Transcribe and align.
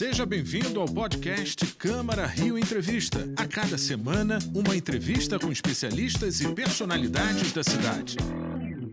Seja 0.00 0.24
bem-vindo 0.24 0.80
ao 0.80 0.86
podcast 0.86 1.74
Câmara 1.74 2.24
Rio 2.24 2.58
Entrevista. 2.58 3.18
A 3.36 3.46
cada 3.46 3.76
semana, 3.76 4.38
uma 4.54 4.74
entrevista 4.74 5.38
com 5.38 5.52
especialistas 5.52 6.40
e 6.40 6.54
personalidades 6.54 7.52
da 7.52 7.62
cidade. 7.62 8.16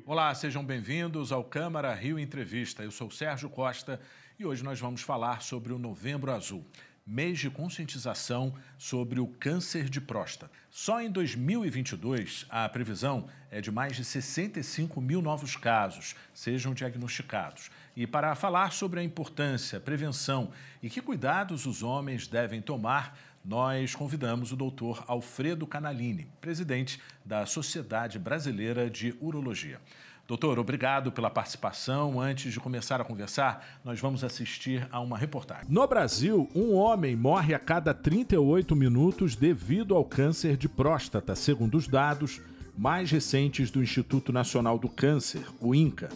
Olá, 0.06 0.36
sejam 0.36 0.66
bem-vindos 0.66 1.32
ao 1.32 1.46
Câmara 1.46 1.96
Rio 1.96 2.20
Entrevista. 2.20 2.84
Eu 2.84 2.92
sou 2.92 3.10
Sérgio 3.10 3.50
Costa 3.50 4.02
e 4.38 4.46
hoje 4.46 4.66
nós 4.66 4.82
vamos 4.82 5.02
falar 5.02 5.42
sobre 5.42 5.72
o 5.72 5.80
Novembro 5.80 6.30
Azul 6.30 6.66
mês 7.08 7.40
de 7.40 7.50
conscientização 7.50 8.54
sobre 8.78 9.18
o 9.18 9.28
câncer 9.28 9.88
de 9.88 10.02
próstata. 10.02 10.52
Só 10.70 11.00
em 11.00 11.10
2022, 11.10 12.46
a 12.50 12.68
previsão 12.68 13.30
é 13.50 13.62
de 13.62 13.72
mais 13.72 13.96
de 13.96 14.04
65 14.04 15.00
mil 15.00 15.22
novos 15.22 15.56
casos 15.56 16.18
sejam 16.34 16.74
diagnosticados. 16.74 17.72
E 17.98 18.06
para 18.06 18.36
falar 18.36 18.74
sobre 18.74 19.00
a 19.00 19.04
importância, 19.04 19.80
prevenção 19.80 20.52
e 20.84 20.88
que 20.88 21.02
cuidados 21.02 21.66
os 21.66 21.82
homens 21.82 22.28
devem 22.28 22.62
tomar, 22.62 23.18
nós 23.44 23.96
convidamos 23.96 24.52
o 24.52 24.56
doutor 24.56 25.04
Alfredo 25.08 25.66
Canalini, 25.66 26.28
presidente 26.40 27.02
da 27.26 27.48
Sociedade 27.48 28.20
Brasileira 28.20 28.88
de 28.88 29.16
Urologia. 29.20 29.82
Doutor, 30.28 30.60
obrigado 30.60 31.12
pela 31.12 31.32
participação. 31.32 32.22
Antes 32.22 32.54
de 32.54 32.60
começar 32.60 33.02
a 33.02 33.04
conversar, 33.04 33.66
nós 33.84 34.00
vamos 34.00 34.24
assistir 34.24 34.88
a 34.92 35.00
uma 35.00 35.18
reportagem. 35.18 35.66
No 35.68 35.88
Brasil, 35.88 36.48
um 36.54 36.76
homem 36.76 37.16
morre 37.16 37.56
a 37.56 37.60
cada 37.60 37.96
38 37.96 38.76
minutos 38.76 39.36
devido 39.36 39.96
ao 39.96 40.06
câncer 40.06 40.56
de 40.56 40.70
próstata, 40.70 41.34
segundo 41.36 41.76
os 41.76 41.88
dados 41.88 42.42
mais 42.78 43.10
recentes 43.10 43.72
do 43.72 43.82
Instituto 43.82 44.32
Nacional 44.32 44.78
do 44.78 44.88
Câncer, 44.88 45.48
o 45.60 45.74
INCA. 45.74 46.10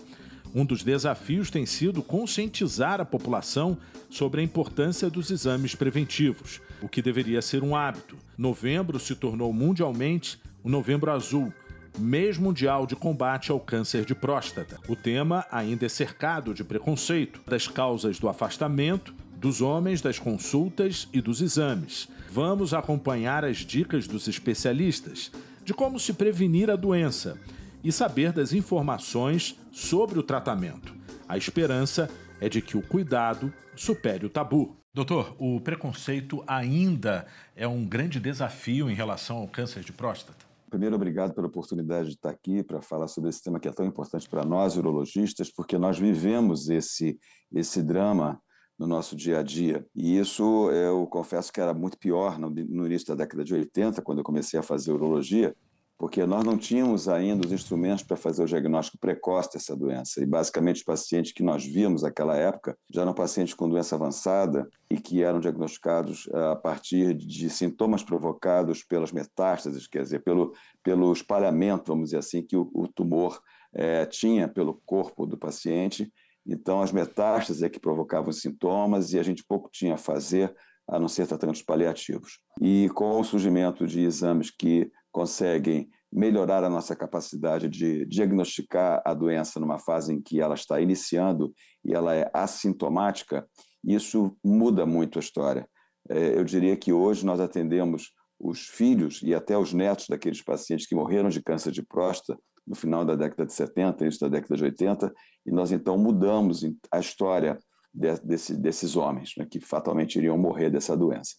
Um 0.54 0.66
dos 0.66 0.84
desafios 0.84 1.50
tem 1.50 1.66
sido 1.66 2.04
conscientizar 2.04 3.00
a 3.00 3.06
população 3.06 3.78
sobre 4.10 4.42
a 4.42 4.44
importância 4.44 5.10
dos 5.10 5.32
exames 5.32 5.76
preventivos, 5.76 6.60
o 6.82 6.90
que 6.90 7.02
deveria 7.02 7.42
ser 7.42 7.64
um 7.64 7.74
hábito. 7.76 8.18
Novembro 8.38 9.00
se 9.00 9.16
tornou 9.16 9.54
mundialmente 9.54 10.40
o 10.62 10.70
Novembro 10.70 11.10
Azul, 11.10 11.54
mês 11.98 12.38
mundial 12.38 12.86
de 12.86 12.96
combate 12.96 13.50
ao 13.50 13.60
câncer 13.60 14.04
de 14.04 14.14
próstata. 14.14 14.78
O 14.90 14.96
tema 14.96 15.46
ainda 15.50 15.86
é 15.86 15.90
cercado 15.90 16.54
de 16.54 16.66
preconceito, 16.66 17.42
das 17.48 17.68
causas 17.68 18.20
do 18.20 18.28
afastamento, 18.28 19.14
dos 19.38 19.62
homens, 19.62 20.02
das 20.02 20.20
consultas 20.20 21.08
e 21.14 21.22
dos 21.22 21.42
exames. 21.42 22.10
Vamos 22.30 22.74
acompanhar 22.74 23.46
as 23.46 23.58
dicas 23.58 24.06
dos 24.06 24.28
especialistas 24.28 25.32
de 25.64 25.74
como 25.74 26.00
se 26.00 26.14
prevenir 26.14 26.70
a 26.70 26.76
doença 26.76 27.40
e 27.84 27.92
saber 27.92 28.32
das 28.32 28.54
informações 28.54 29.60
sobre 29.72 30.20
o 30.20 30.24
tratamento. 30.24 30.94
A 31.28 31.38
esperança 31.38 32.10
é 32.40 32.50
de 32.50 32.62
que 32.62 32.78
o 32.78 32.82
cuidado 32.82 33.54
supere 33.76 34.26
o 34.26 34.30
tabu. 34.30 34.76
Doutor, 34.94 35.36
o 35.40 35.62
preconceito 35.62 36.44
ainda 36.46 37.26
é 37.56 37.68
um 37.68 37.86
grande 37.86 38.20
desafio 38.20 38.90
em 38.90 38.94
relação 38.94 39.38
ao 39.38 39.48
câncer 39.48 39.84
de 39.84 39.94
próstata? 39.94 40.46
Primeiro, 40.70 40.96
obrigado 40.96 41.34
pela 41.34 41.48
oportunidade 41.48 42.10
de 42.10 42.16
estar 42.16 42.30
aqui 42.30 42.64
para 42.64 42.82
falar 42.82 43.08
sobre 43.08 43.30
esse 43.30 43.44
tema 43.44 43.60
que 43.60 43.68
é 43.68 43.72
tão 43.72 43.86
importante 43.86 44.28
para 44.28 44.46
nós, 44.46 44.78
urologistas, 44.78 45.52
porque 45.52 45.78
nós 45.78 45.98
vivemos 45.98 46.70
esse, 46.70 47.20
esse 47.54 47.84
drama 47.84 48.42
no 48.80 48.88
nosso 48.88 49.16
dia 49.16 49.40
a 49.40 49.44
dia. 49.44 49.86
E 49.96 50.18
isso, 50.18 50.72
eu 50.72 51.06
confesso 51.08 51.52
que 51.54 51.62
era 51.62 51.74
muito 51.74 51.98
pior 51.98 52.40
no, 52.40 52.50
no 52.50 52.86
início 52.86 53.10
da 53.10 53.16
década 53.16 53.44
de 53.44 53.54
80, 53.54 54.02
quando 54.02 54.20
eu 54.20 54.24
comecei 54.24 54.60
a 54.60 54.64
fazer 54.64 54.92
urologia, 54.92 55.56
porque 56.02 56.26
nós 56.26 56.44
não 56.44 56.58
tínhamos 56.58 57.08
ainda 57.08 57.46
os 57.46 57.54
instrumentos 57.54 58.04
para 58.04 58.18
fazer 58.18 58.42
o 58.42 58.48
diagnóstico 58.48 58.98
precoce 58.98 59.54
dessa 59.54 59.76
doença. 59.76 60.20
E 60.20 60.26
basicamente 60.26 60.78
os 60.78 60.84
pacientes 60.84 61.32
que 61.32 61.44
nós 61.44 61.64
víamos 61.64 62.02
naquela 62.02 62.36
época 62.36 62.76
já 62.92 63.04
eram 63.04 63.14
pacientes 63.14 63.54
com 63.54 63.70
doença 63.70 63.94
avançada 63.94 64.68
e 64.90 65.00
que 65.00 65.22
eram 65.22 65.40
diagnosticados 65.40 66.28
eh, 66.34 66.52
a 66.54 66.56
partir 66.56 67.14
de 67.14 67.48
sintomas 67.52 68.02
provocados 68.02 68.84
pelas 68.84 69.12
metástases, 69.12 69.86
quer 69.86 70.02
dizer, 70.02 70.24
pelo, 70.24 70.56
pelo 70.82 71.14
espalhamento, 71.14 71.92
vamos 71.92 72.06
dizer 72.06 72.18
assim, 72.18 72.42
que 72.42 72.58
o, 72.58 72.68
o 72.74 72.88
tumor 72.88 73.40
é, 73.72 74.04
tinha 74.08 74.48
pelo 74.48 74.82
corpo 74.84 75.28
do 75.28 75.38
paciente. 75.38 76.12
Então, 76.44 76.82
as 76.82 76.92
metástases 76.92 77.62
é 77.62 77.70
que 77.70 77.80
provocavam 77.80 78.34
sintomas 78.34 79.14
e 79.14 79.20
a 79.20 79.24
gente 79.24 79.46
pouco 79.48 79.70
tinha 79.72 79.94
a 79.94 80.00
fazer 80.00 80.52
a 80.88 80.98
não 80.98 81.08
ser 81.08 81.28
tratamentos 81.28 81.62
paliativos. 81.62 82.40
E 82.60 82.90
com 82.96 83.20
o 83.20 83.24
surgimento 83.24 83.86
de 83.86 84.02
exames 84.02 84.50
que 84.50 84.92
conseguem 85.12 85.90
melhorar 86.12 86.64
a 86.64 86.70
nossa 86.70 86.96
capacidade 86.96 87.70
de 87.70 88.06
diagnosticar 88.06 89.02
a 89.06 89.14
doença 89.14 89.60
numa 89.60 89.80
fase 89.80 90.14
em 90.14 90.22
que 90.22 90.42
ela 90.42 90.56
está 90.56 90.82
iniciando 90.82 91.54
e 91.86 91.94
ela 91.94 92.14
é 92.14 92.30
assintomática, 92.34 93.48
isso 93.84 94.36
muda 94.44 94.86
muito 94.86 95.18
a 95.18 95.22
história. 95.22 95.68
É, 96.10 96.38
eu 96.38 96.44
diria 96.44 96.76
que 96.76 96.92
hoje 96.92 97.26
nós 97.26 97.40
atendemos 97.40 98.12
os 98.40 98.68
filhos 98.68 99.22
e 99.24 99.34
até 99.34 99.58
os 99.58 99.72
netos 99.72 100.08
daqueles 100.10 100.44
pacientes 100.44 100.88
que 100.88 100.96
morreram 100.96 101.30
de 101.30 101.42
câncer 101.42 101.72
de 101.72 101.84
próstata 101.84 102.38
no 102.66 102.76
final 102.76 103.06
da 103.06 103.16
década 103.16 103.46
de 103.46 103.54
70, 103.54 104.04
início 104.04 104.22
da 104.22 104.28
década 104.28 104.56
de 104.56 104.64
80, 104.64 105.14
e 105.46 105.52
nós 105.52 105.72
então 105.72 105.98
mudamos 105.98 106.62
a 106.92 107.00
história 107.00 107.58
de, 107.94 108.16
desse, 108.22 108.56
desses 108.56 108.96
homens, 108.96 109.34
né, 109.38 109.46
que 109.50 109.60
fatalmente 109.60 110.18
iriam 110.18 110.38
morrer 110.38 110.70
dessa 110.70 110.96
doença. 110.96 111.36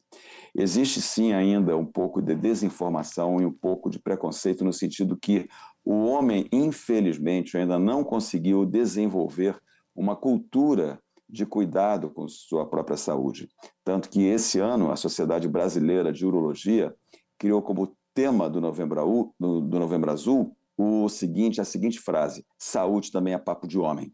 Existe 0.54 1.00
sim 1.00 1.32
ainda 1.32 1.76
um 1.76 1.86
pouco 1.86 2.20
de 2.20 2.34
desinformação 2.34 3.40
e 3.40 3.46
um 3.46 3.52
pouco 3.52 3.88
de 3.88 3.98
preconceito 3.98 4.64
no 4.64 4.72
sentido 4.72 5.16
que 5.16 5.48
o 5.84 6.04
homem, 6.04 6.46
infelizmente, 6.52 7.56
ainda 7.56 7.78
não 7.78 8.04
conseguiu 8.04 8.66
desenvolver 8.66 9.58
uma 9.94 10.14
cultura 10.14 11.00
de 11.28 11.46
cuidado 11.46 12.10
com 12.10 12.28
sua 12.28 12.66
própria 12.68 12.96
saúde. 12.96 13.48
Tanto 13.82 14.10
que 14.10 14.22
esse 14.22 14.58
ano 14.58 14.92
a 14.92 14.96
Sociedade 14.96 15.48
Brasileira 15.48 16.12
de 16.12 16.26
Urologia 16.26 16.94
criou 17.38 17.62
como 17.62 17.96
tema 18.14 18.48
do 18.48 18.60
Novembro, 18.60 19.34
do 19.40 19.78
Novembro 19.78 20.10
Azul 20.10 20.54
o 20.76 21.08
seguinte, 21.08 21.60
a 21.60 21.64
seguinte 21.64 21.98
frase: 21.98 22.44
saúde 22.58 23.10
também 23.10 23.34
é 23.34 23.38
papo 23.38 23.66
de 23.66 23.78
homem. 23.78 24.12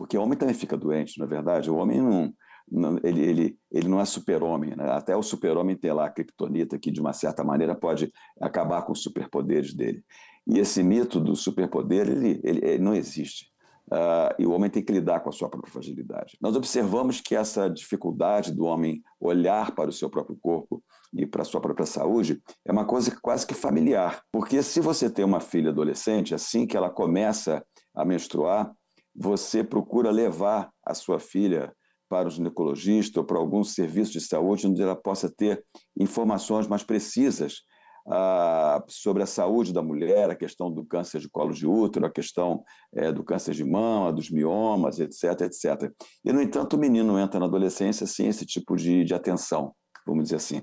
Porque 0.00 0.16
o 0.16 0.22
homem 0.22 0.38
também 0.38 0.54
fica 0.54 0.78
doente, 0.78 1.18
na 1.18 1.26
é 1.26 1.28
verdade. 1.28 1.70
O 1.70 1.76
homem 1.76 2.00
não, 2.00 2.32
não 2.72 2.98
ele, 3.04 3.20
ele, 3.20 3.58
ele 3.70 3.86
não 3.86 4.00
é 4.00 4.06
super-homem. 4.06 4.74
Né? 4.74 4.90
Até 4.90 5.14
o 5.14 5.22
super-homem 5.22 5.76
tem 5.76 5.92
lá 5.92 6.06
a 6.06 6.10
criptonita, 6.10 6.78
que 6.78 6.90
de 6.90 7.02
uma 7.02 7.12
certa 7.12 7.44
maneira 7.44 7.74
pode 7.74 8.10
acabar 8.40 8.80
com 8.80 8.92
os 8.92 9.02
superpoderes 9.02 9.74
dele. 9.74 10.02
E 10.46 10.58
esse 10.58 10.82
mito 10.82 11.20
do 11.20 11.36
superpoder, 11.36 12.08
ele, 12.08 12.40
ele, 12.42 12.60
ele 12.64 12.78
não 12.82 12.94
existe. 12.94 13.50
Uh, 13.92 14.32
e 14.38 14.46
o 14.46 14.52
homem 14.52 14.70
tem 14.70 14.82
que 14.82 14.90
lidar 14.90 15.20
com 15.20 15.28
a 15.28 15.32
sua 15.32 15.50
própria 15.50 15.70
fragilidade. 15.70 16.38
Nós 16.40 16.56
observamos 16.56 17.20
que 17.20 17.36
essa 17.36 17.68
dificuldade 17.68 18.54
do 18.54 18.64
homem 18.64 19.02
olhar 19.20 19.74
para 19.74 19.90
o 19.90 19.92
seu 19.92 20.08
próprio 20.08 20.38
corpo 20.40 20.82
e 21.12 21.26
para 21.26 21.42
a 21.42 21.44
sua 21.44 21.60
própria 21.60 21.84
saúde 21.84 22.40
é 22.64 22.72
uma 22.72 22.86
coisa 22.86 23.14
quase 23.20 23.46
que 23.46 23.52
familiar. 23.52 24.22
Porque 24.32 24.62
se 24.62 24.80
você 24.80 25.10
tem 25.10 25.26
uma 25.26 25.40
filha 25.40 25.68
adolescente, 25.68 26.34
assim 26.34 26.66
que 26.66 26.74
ela 26.74 26.88
começa 26.88 27.62
a 27.94 28.02
menstruar, 28.02 28.72
você 29.14 29.62
procura 29.64 30.10
levar 30.10 30.70
a 30.84 30.94
sua 30.94 31.18
filha 31.18 31.74
para 32.08 32.26
o 32.26 32.30
ginecologista 32.30 33.20
ou 33.20 33.26
para 33.26 33.38
algum 33.38 33.62
serviço 33.62 34.12
de 34.12 34.20
saúde 34.20 34.66
onde 34.66 34.82
ela 34.82 34.96
possa 34.96 35.30
ter 35.30 35.64
informações 35.96 36.66
mais 36.66 36.82
precisas 36.82 37.62
ah, 38.08 38.82
sobre 38.88 39.22
a 39.22 39.26
saúde 39.26 39.72
da 39.72 39.82
mulher, 39.82 40.30
a 40.30 40.34
questão 40.34 40.72
do 40.72 40.84
câncer 40.84 41.20
de 41.20 41.28
colo 41.28 41.52
de 41.52 41.66
útero, 41.66 42.06
a 42.06 42.10
questão 42.10 42.64
é, 42.92 43.12
do 43.12 43.22
câncer 43.22 43.54
de 43.54 43.64
mama, 43.64 44.12
dos 44.12 44.30
miomas, 44.30 44.98
etc, 44.98 45.42
etc. 45.42 45.92
E, 46.24 46.32
no 46.32 46.42
entanto, 46.42 46.74
o 46.74 46.78
menino 46.78 47.18
entra 47.18 47.38
na 47.38 47.46
adolescência 47.46 48.06
sem 48.06 48.26
esse 48.26 48.44
tipo 48.44 48.74
de, 48.76 49.04
de 49.04 49.14
atenção, 49.14 49.72
vamos 50.06 50.24
dizer 50.24 50.36
assim. 50.36 50.62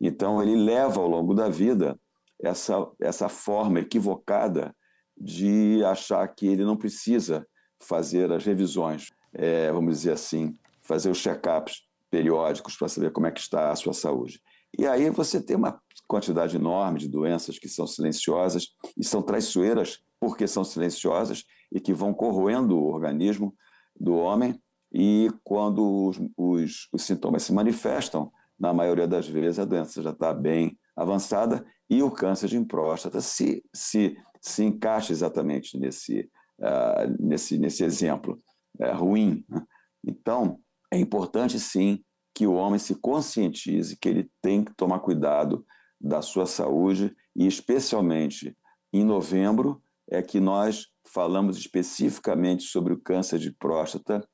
Então, 0.00 0.40
ele 0.40 0.56
leva 0.56 1.00
ao 1.00 1.08
longo 1.08 1.34
da 1.34 1.48
vida 1.48 1.98
essa, 2.40 2.86
essa 3.00 3.28
forma 3.28 3.80
equivocada 3.80 4.74
de 5.16 5.82
achar 5.84 6.26
que 6.28 6.46
ele 6.46 6.64
não 6.64 6.76
precisa 6.76 7.46
fazer 7.86 8.32
as 8.32 8.44
revisões, 8.44 9.08
é, 9.32 9.70
vamos 9.72 9.98
dizer 9.98 10.12
assim, 10.12 10.56
fazer 10.82 11.10
os 11.10 11.18
check-ups 11.18 11.82
periódicos 12.10 12.76
para 12.76 12.88
saber 12.88 13.12
como 13.12 13.26
é 13.26 13.30
que 13.30 13.40
está 13.40 13.70
a 13.70 13.76
sua 13.76 13.92
saúde. 13.92 14.40
E 14.78 14.86
aí 14.86 15.10
você 15.10 15.40
tem 15.40 15.56
uma 15.56 15.80
quantidade 16.06 16.56
enorme 16.56 16.98
de 16.98 17.08
doenças 17.08 17.58
que 17.58 17.68
são 17.68 17.86
silenciosas 17.86 18.68
e 18.96 19.04
são 19.04 19.22
traiçoeiras 19.22 20.00
porque 20.20 20.46
são 20.46 20.64
silenciosas 20.64 21.44
e 21.72 21.80
que 21.80 21.92
vão 21.92 22.12
corroendo 22.12 22.76
o 22.76 22.92
organismo 22.92 23.54
do 23.98 24.14
homem 24.14 24.60
e 24.92 25.28
quando 25.42 26.06
os, 26.06 26.20
os, 26.36 26.88
os 26.92 27.02
sintomas 27.02 27.42
se 27.42 27.52
manifestam, 27.52 28.30
na 28.58 28.72
maioria 28.72 29.08
das 29.08 29.28
vezes 29.28 29.58
a 29.58 29.64
doença 29.64 30.00
já 30.00 30.10
está 30.10 30.32
bem 30.32 30.78
avançada 30.96 31.66
e 31.90 32.02
o 32.02 32.10
câncer 32.10 32.48
de 32.48 32.64
próstata 32.64 33.20
se, 33.20 33.64
se, 33.74 34.16
se 34.40 34.64
encaixa 34.64 35.12
exatamente 35.12 35.78
nesse, 35.78 36.30
uh, 36.60 37.16
nesse, 37.18 37.58
nesse 37.58 37.84
exemplo 37.84 38.40
uh, 38.80 38.94
ruim. 38.96 39.44
Né? 39.48 39.62
Então, 40.06 40.60
é 40.92 40.98
importante 40.98 41.58
sim 41.58 42.02
que 42.34 42.46
o 42.46 42.54
homem 42.54 42.78
se 42.78 42.94
conscientize 42.96 43.96
que 43.96 44.08
ele 44.08 44.30
tem 44.42 44.64
que 44.64 44.74
tomar 44.74 45.00
cuidado 45.00 45.64
da 46.00 46.20
sua 46.20 46.46
saúde 46.46 47.14
e, 47.34 47.46
especialmente 47.46 48.56
em 48.92 49.04
novembro, 49.04 49.80
é 50.10 50.20
que 50.20 50.40
nós 50.40 50.88
falamos 51.06 51.56
especificamente 51.56 52.64
sobre 52.64 52.92
o 52.92 53.00
câncer 53.00 53.38
de 53.38 53.52
próstata 53.52 54.26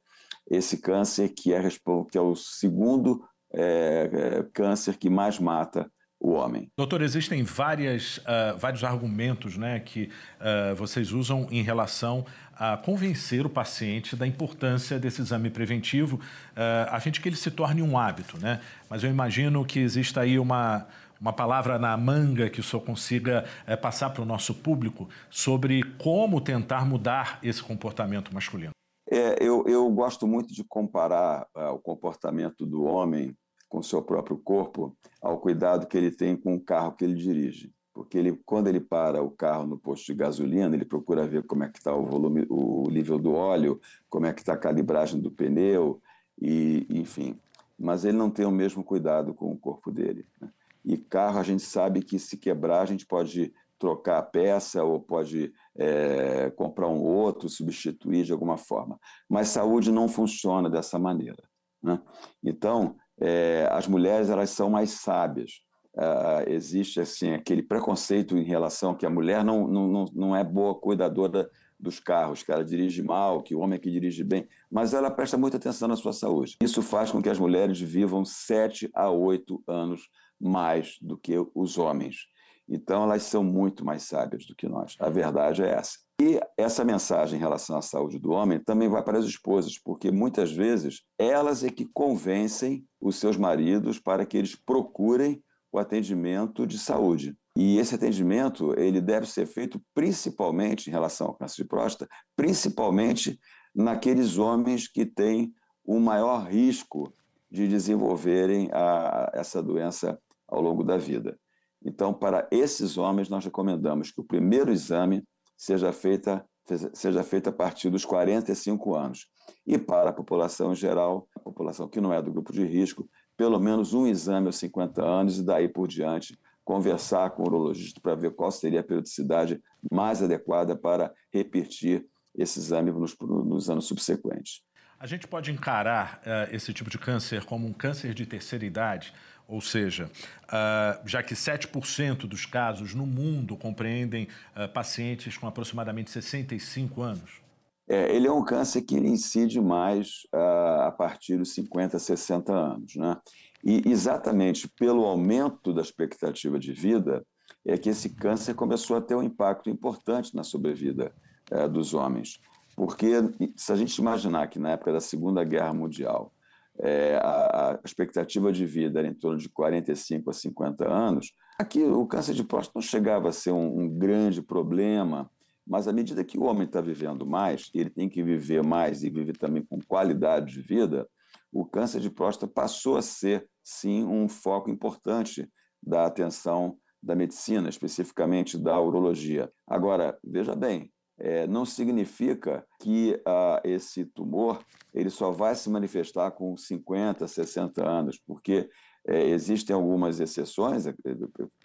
esse 0.51 0.79
câncer 0.79 1.29
que 1.29 1.53
é, 1.53 1.63
que 2.11 2.19
é 2.19 2.21
o 2.21 2.35
segundo 2.35 3.25
é, 3.55 4.11
é, 4.13 4.43
câncer 4.53 4.97
que 4.97 5.09
mais 5.09 5.39
mata 5.39 5.91
o 6.21 6.33
homem. 6.33 6.69
Doutor, 6.77 7.01
existem 7.01 7.43
várias, 7.43 8.19
uh, 8.19 8.59
vários 8.59 8.85
argumentos 8.85 9.57
né, 9.57 9.81
que 9.81 10.11
uh, 10.39 10.75
vocês 10.77 11.13
usam 11.13 11.49
em 11.51 11.63
relação 11.63 12.27
a 12.55 12.77
convencer 12.77 13.47
o 13.47 13.49
paciente 13.49 14.15
da 14.15 14.27
importância 14.27 14.99
desse 14.99 15.23
exame 15.23 15.49
preventivo, 15.49 16.17
uh, 16.17 16.91
a 16.91 17.01
fim 17.01 17.11
de 17.11 17.21
que 17.21 17.29
ele 17.29 17.37
se 17.37 17.51
torne 17.51 17.81
um 17.81 17.97
hábito. 17.97 18.39
Né? 18.39 18.61
Mas 18.89 19.03
eu 19.03 19.09
imagino 19.09 19.65
que 19.65 19.79
exista 19.79 20.21
aí 20.21 20.39
uma, 20.39 20.87
uma 21.19 21.33
palavra 21.33 21.79
na 21.79 21.97
manga 21.97 22.51
que 22.51 22.61
o 22.61 22.63
senhor 22.63 22.83
consiga 22.83 23.47
passar 23.81 24.11
para 24.11 24.23
o 24.23 24.27
nosso 24.27 24.55
público 24.55 25.09
sobre 25.31 25.83
como 25.99 26.39
tentar 26.39 26.85
mudar 26.85 27.39
esse 27.43 27.63
comportamento 27.63 28.33
masculino. 28.35 28.73
É, 29.11 29.43
eu, 29.43 29.65
eu 29.67 29.91
gosto 29.91 30.27
muito 30.27 30.55
de 30.55 30.63
comparar 30.63 31.47
o 31.55 31.79
comportamento 31.79 32.65
do 32.65 32.85
homem 32.85 33.35
com 33.71 33.81
seu 33.83 34.03
próprio 34.03 34.37
corpo 34.37 34.95
ao 35.23 35.39
cuidado 35.39 35.87
que 35.87 35.97
ele 35.97 36.11
tem 36.11 36.37
com 36.37 36.57
o 36.57 36.61
carro 36.61 36.93
que 36.93 37.05
ele 37.05 37.15
dirige. 37.15 37.73
Porque 37.95 38.19
ele, 38.19 38.39
quando 38.45 38.67
ele 38.67 38.81
para 38.81 39.23
o 39.23 39.31
carro 39.31 39.67
no 39.67 39.79
posto 39.79 40.07
de 40.07 40.15
gasolina, 40.15 40.75
ele 40.75 40.85
procura 40.85 41.27
ver 41.27 41.45
como 41.45 41.65
é 41.65 41.69
que 41.69 41.79
está 41.79 41.95
o 41.95 42.05
volume, 42.05 42.47
o 42.51 42.91
nível 42.91 43.19
do 43.19 43.33
óleo, 43.33 43.81
como 44.09 44.27
é 44.27 44.33
que 44.33 44.41
está 44.41 44.55
a 44.55 44.59
calibragem 44.59 45.21
do 45.21 45.31
pneu, 45.31 46.03
e 46.41 46.87
enfim. 46.91 47.39
Mas 47.79 48.05
ele 48.05 48.17
não 48.17 48.29
tem 48.29 48.45
o 48.45 48.51
mesmo 48.51 48.83
cuidado 48.83 49.33
com 49.33 49.51
o 49.53 49.59
corpo 49.59 49.91
dele. 49.91 50.27
Né? 50.41 50.51
E 50.85 50.97
carro 50.97 51.39
a 51.39 51.43
gente 51.43 51.63
sabe 51.63 52.03
que 52.03 52.19
se 52.19 52.37
quebrar 52.37 52.83
a 52.83 52.87
gente 52.87 53.07
pode 53.07 53.53
trocar 53.79 54.19
a 54.19 54.23
peça 54.23 54.83
ou 54.83 55.01
pode 55.01 55.53
é, 55.77 56.51
comprar 56.51 56.89
um 56.89 57.03
outro, 57.03 57.49
substituir 57.49 58.25
de 58.25 58.33
alguma 58.33 58.57
forma. 58.57 58.99
Mas 59.29 59.49
saúde 59.49 59.93
não 59.93 60.09
funciona 60.09 60.69
dessa 60.69 60.99
maneira. 60.99 61.43
Né? 61.83 62.01
Então, 62.43 62.97
é, 63.21 63.69
as 63.71 63.87
mulheres 63.87 64.31
elas 64.31 64.51
são 64.51 64.71
mais 64.71 64.91
sábias. 64.91 65.63
Uh, 65.93 66.49
existe 66.49 67.01
assim 67.01 67.33
aquele 67.33 67.63
preconceito 67.63 68.39
em 68.39 68.45
relação 68.45 68.95
que 68.95 69.05
a 69.05 69.11
mulher 69.11 69.45
não, 69.45 69.67
não, 69.67 70.05
não 70.15 70.37
é 70.37 70.45
boa 70.45 70.73
cuidadora 70.75 71.51
dos 71.81 71.99
carros, 71.99 72.43
que 72.43 72.53
ela 72.53 72.65
dirige 72.65 73.03
mal, 73.03 73.43
que 73.43 73.55
o 73.55 73.61
homem 73.61 73.77
é 73.77 73.79
que 73.79 73.91
dirige 73.91 74.23
bem, 74.23 74.47
mas 74.71 74.95
ela 74.95 75.11
presta 75.11 75.37
muita 75.37 75.57
atenção 75.57 75.89
na 75.89 75.97
sua 75.97 76.13
saúde. 76.13 76.57
Isso 76.63 76.83
faz 76.83 77.11
com 77.11 77.21
que 77.23 77.29
as 77.29 77.39
mulheres 77.39 77.81
vivam 77.81 78.25
sete 78.25 78.89
a 78.95 79.11
oito 79.11 79.63
anos 79.67 80.09
mais 80.39 80.97
do 81.01 81.17
que 81.19 81.35
os 81.55 81.77
homens. 81.77 82.27
Então, 82.71 83.03
elas 83.03 83.25
são 83.25 83.43
muito 83.43 83.85
mais 83.85 84.05
sábias 84.05 84.47
do 84.47 84.55
que 84.55 84.69
nós. 84.69 84.97
A 85.01 85.11
verdade 85.11 85.63
é 85.63 85.71
essa. 85.71 85.99
E 86.23 86.39
essa 86.57 86.85
mensagem 86.85 87.37
em 87.37 87.41
relação 87.41 87.77
à 87.77 87.83
saúde 87.83 88.19
do 88.19 88.31
homem 88.31 88.61
também 88.61 88.89
vai 88.89 89.03
para 89.03 89.19
as 89.19 89.25
esposas, 89.25 89.77
porque 89.77 90.11
muitas 90.13 90.53
vezes 90.53 91.03
elas 91.19 91.65
é 91.65 91.71
que 91.71 91.85
convencem 91.93 92.87
os 93.01 93.17
seus 93.17 93.37
maridos 93.37 93.99
para 93.99 94.25
que 94.25 94.37
eles 94.37 94.55
procurem 94.55 95.43
o 95.73 95.79
atendimento 95.79 96.65
de 96.65 96.79
saúde. 96.79 97.35
E 97.57 97.79
esse 97.79 97.95
atendimento 97.95 98.79
ele 98.79 99.01
deve 99.01 99.27
ser 99.27 99.47
feito 99.47 99.81
principalmente 99.93 100.89
em 100.89 100.93
relação 100.93 101.29
ao 101.29 101.35
câncer 101.35 101.63
de 101.63 101.69
próstata, 101.69 102.09
principalmente 102.37 103.41
naqueles 103.75 104.39
homens 104.39 104.87
que 104.87 105.05
têm 105.05 105.53
o 105.85 105.99
maior 105.99 106.47
risco 106.47 107.13
de 107.51 107.67
desenvolverem 107.67 108.69
a, 108.73 109.31
essa 109.35 109.63
doença 109.63 110.21
ao 110.47 110.61
longo 110.61 110.85
da 110.85 110.97
vida. 110.97 111.39
Então, 111.85 112.13
para 112.13 112.47
esses 112.51 112.99
homens, 112.99 113.29
nós 113.29 113.45
recomendamos 113.45 114.11
que 114.11 114.21
o 114.21 114.25
primeiro 114.25 114.71
exame 114.71 115.25
seja 115.57 115.93
feita, 115.93 116.45
seja 116.93 117.23
feita 117.23 117.51
a 117.51 117.53
partir 117.53 117.91
dos 117.91 118.05
45 118.05 118.95
anos. 118.95 119.27
E 119.67 119.79
para 119.79 120.11
a 120.11 120.13
população 120.13 120.73
em 120.73 120.77
geral, 120.77 121.29
a 121.35 121.41
população 121.41 121.89
que 121.89 122.01
não 122.01 122.13
é 122.13 122.23
do 122.23 122.33
grupo 122.33 122.53
de 122.53 122.65
risco, 122.65 123.09
pelo 123.37 123.59
menos 123.59 123.95
um 123.95 124.07
exame 124.07 124.47
aos 124.47 124.57
50 124.57 125.03
anos 125.03 125.39
e 125.39 125.43
daí 125.43 125.69
por 125.69 125.89
diante 125.89 126.39
conversar 126.65 127.31
com 127.31 127.43
o 127.43 127.47
urologista 127.47 128.01
para 128.01 128.15
ver 128.15 128.33
qual 128.33 128.51
seria 128.51 128.81
a 128.81 128.85
periodicidade 128.85 129.61
mais 129.91 130.23
adequada 130.23 130.77
para 130.77 131.13
repetir 131.33 132.07
esse 132.37 132.59
exame 132.59 132.93
nos, 132.93 133.17
nos 133.19 133.69
anos 133.69 133.87
subsequentes. 133.87 134.63
A 134.99 135.07
gente 135.07 135.27
pode 135.27 135.51
encarar 135.51 136.21
uh, 136.21 136.55
esse 136.55 136.75
tipo 136.75 136.91
de 136.91 136.99
câncer 136.99 137.45
como 137.45 137.67
um 137.67 137.73
câncer 137.73 138.13
de 138.13 138.27
terceira 138.27 138.65
idade, 138.67 139.15
ou 139.51 139.61
seja, 139.61 140.09
uh, 140.45 141.09
já 141.09 141.23
que 141.23 141.35
7% 141.35 142.29
dos 142.29 142.47
casos 142.47 142.95
no 142.95 143.05
mundo 143.05 143.57
compreendem 143.57 144.29
uh, 144.57 144.73
pacientes 144.73 145.37
com 145.37 145.47
aproximadamente 145.49 146.11
65 146.11 147.03
anos? 147.03 147.41
É, 147.89 148.15
ele 148.15 148.29
é 148.29 148.33
um 148.33 148.45
câncer 148.45 148.83
que 148.83 148.97
incide 148.97 149.61
mais 149.61 150.23
uh, 150.33 150.83
a 150.83 150.95
partir 150.97 151.37
dos 151.37 151.53
50, 151.53 151.99
60 151.99 152.53
anos. 152.53 152.95
Né? 152.95 153.17
E 153.65 153.83
exatamente 153.91 154.69
pelo 154.69 155.05
aumento 155.05 155.75
da 155.75 155.83
expectativa 155.83 156.57
de 156.57 156.73
vida 156.73 157.27
é 157.67 157.77
que 157.77 157.89
esse 157.89 158.11
câncer 158.11 158.55
começou 158.55 158.97
a 158.97 159.01
ter 159.01 159.17
um 159.17 159.23
impacto 159.23 159.69
importante 159.69 160.37
na 160.37 160.45
sobrevida 160.45 161.13
uh, 161.51 161.69
dos 161.69 161.93
homens. 161.93 162.39
Porque 162.77 163.11
se 163.57 163.73
a 163.73 163.77
gente 163.77 163.99
imaginar 163.99 164.47
que 164.47 164.61
na 164.61 164.71
época 164.71 164.93
da 164.93 165.01
Segunda 165.01 165.43
Guerra 165.43 165.75
Mundial 165.75 166.33
é, 166.79 167.17
a, 167.17 167.79
expectativa 167.85 168.53
de 168.53 168.65
vida 168.65 169.01
era 169.01 169.09
em 169.09 169.15
torno 169.15 169.39
de 169.39 169.49
45 169.49 170.31
a 170.31 170.33
50 170.33 170.89
anos, 170.89 171.33
aqui 171.59 171.83
o 171.83 172.07
câncer 172.07 172.35
de 172.35 172.45
próstata 172.45 172.79
não 172.79 172.83
chegava 172.83 173.29
a 173.29 173.33
ser 173.33 173.53
um, 173.53 173.81
um 173.81 173.89
grande 173.89 174.43
problema, 174.43 175.31
mas 175.67 175.87
à 175.87 175.93
medida 175.93 176.25
que 176.25 176.39
o 176.39 176.45
homem 176.45 176.65
está 176.65 176.81
vivendo 176.81 177.27
mais, 177.27 177.71
ele 177.75 177.91
tem 177.91 178.09
que 178.09 178.23
viver 178.23 178.63
mais 178.63 179.03
e 179.03 179.11
viver 179.11 179.37
também 179.37 179.63
com 179.63 179.79
qualidade 179.87 180.53
de 180.53 180.61
vida, 180.61 181.07
o 181.53 181.65
câncer 181.65 182.01
de 182.01 182.11
próstata 182.11 182.53
passou 182.53 182.97
a 182.97 183.03
ser, 183.03 183.47
sim, 183.63 184.05
um 184.05 184.29
foco 184.29 184.71
importante 184.71 185.49
da 185.83 186.07
atenção 186.07 186.77
da 187.03 187.15
medicina, 187.15 187.69
especificamente 187.69 188.59
da 188.59 188.79
urologia. 188.81 189.51
Agora, 189.67 190.19
veja 190.23 190.55
bem, 190.55 190.93
é, 191.21 191.47
não 191.47 191.67
significa 191.67 192.67
que 192.81 193.21
ah, 193.27 193.61
esse 193.63 194.07
tumor 194.07 194.65
ele 194.93 195.11
só 195.11 195.31
vai 195.31 195.55
se 195.55 195.69
manifestar 195.69 196.31
com 196.31 196.57
50, 196.57 197.29
60 197.29 197.87
anos, 197.87 198.19
porque 198.27 198.69
é, 199.07 199.29
existem 199.29 199.75
algumas 199.75 200.19
exceções, 200.19 200.87
é, 200.87 200.95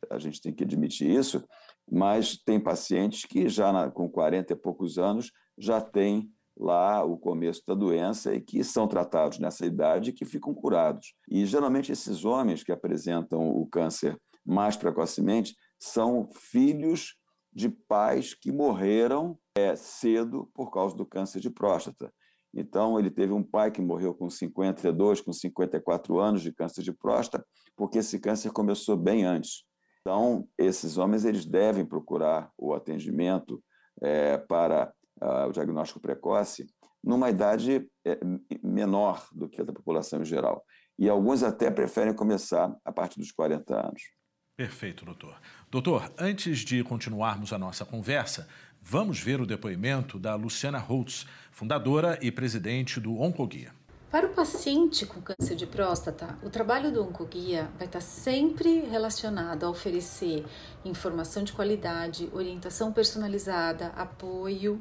a 0.10 0.20
gente 0.20 0.42
tem 0.42 0.54
que 0.54 0.64
admitir 0.64 1.10
isso, 1.10 1.44
mas 1.90 2.38
tem 2.38 2.60
pacientes 2.60 3.26
que 3.26 3.48
já 3.48 3.72
na, 3.72 3.90
com 3.90 4.10
40 4.10 4.54
e 4.54 4.56
poucos 4.56 4.98
anos 4.98 5.32
já 5.58 5.80
têm 5.80 6.30
lá 6.58 7.04
o 7.04 7.18
começo 7.18 7.62
da 7.68 7.74
doença 7.74 8.34
e 8.34 8.42
que 8.42 8.64
são 8.64 8.88
tratados 8.88 9.40
nessa 9.40 9.66
idade 9.66 10.10
e 10.10 10.14
que 10.14 10.26
ficam 10.26 10.54
curados. 10.54 11.14
E 11.30 11.46
geralmente 11.46 11.92
esses 11.92 12.24
homens 12.24 12.64
que 12.64 12.72
apresentam 12.72 13.50
o 13.50 13.66
câncer 13.68 14.18
mais 14.46 14.78
precocemente 14.78 15.56
são 15.80 16.30
filhos 16.34 17.16
de 17.56 17.70
pais 17.70 18.34
que 18.34 18.52
morreram 18.52 19.40
é, 19.58 19.76
cedo 19.76 20.52
por 20.54 20.70
causa 20.70 20.96
do 20.96 21.06
câncer 21.06 21.40
de 21.40 21.50
próstata. 21.50 22.14
Então, 22.54 23.00
ele 23.00 23.10
teve 23.10 23.34
um 23.34 23.44
pai 23.44 23.72
que 23.72 23.82
morreu 23.82 24.14
com 24.14 24.30
52, 24.30 25.22
com 25.22 25.32
54 25.32 26.20
anos 26.20 26.42
de 26.42 26.54
câncer 26.54 26.84
de 26.84 26.92
próstata, 26.92 27.46
porque 27.76 28.00
esse 28.00 28.20
câncer 28.20 28.52
começou 28.52 28.96
bem 28.96 29.24
antes. 29.24 29.64
Então, 30.02 30.48
esses 30.58 30.98
homens 30.98 31.26
eles 31.26 31.46
devem 31.46 31.86
procurar 31.86 32.52
o 32.58 32.74
atendimento 32.74 33.62
é, 34.02 34.38
para 34.38 34.94
uh, 35.22 35.48
o 35.48 35.52
diagnóstico 35.52 36.00
precoce 36.00 36.68
numa 37.04 37.30
idade 37.30 37.90
é, 38.06 38.20
menor 38.64 39.28
do 39.32 39.48
que 39.48 39.62
a 39.62 39.64
da 39.64 39.74
população 39.74 40.22
em 40.22 40.26
geral. 40.26 40.64
E 40.98 41.10
alguns 41.10 41.44
até 41.44 41.70
preferem 41.70 42.14
começar 42.14 42.76
a 42.84 42.92
partir 42.92 43.20
dos 43.20 43.32
40 43.32 43.76
anos. 43.76 44.02
Perfeito, 44.58 45.04
doutor. 45.04 45.40
Doutor, 45.76 46.10
antes 46.18 46.60
de 46.60 46.82
continuarmos 46.86 47.52
a 47.52 47.58
nossa 47.58 47.84
conversa, 47.84 48.48
vamos 48.82 49.20
ver 49.20 49.42
o 49.42 49.46
depoimento 49.46 50.18
da 50.18 50.34
Luciana 50.34 50.78
Holtz, 50.78 51.28
fundadora 51.52 52.18
e 52.22 52.32
presidente 52.32 52.98
do 52.98 53.20
Oncoguia. 53.20 53.74
Para 54.12 54.28
o 54.28 54.34
paciente 54.34 55.06
com 55.06 55.20
câncer 55.20 55.56
de 55.56 55.66
próstata, 55.66 56.38
o 56.42 56.50
trabalho 56.50 56.92
do 56.92 57.04
Oncoguia 57.04 57.70
vai 57.78 57.88
estar 57.88 58.00
sempre 58.00 58.82
relacionado 58.82 59.66
a 59.66 59.70
oferecer 59.70 60.46
informação 60.86 61.44
de 61.44 61.52
qualidade, 61.52 62.30
orientação 62.32 62.94
personalizada, 62.94 63.88
apoio, 63.88 64.80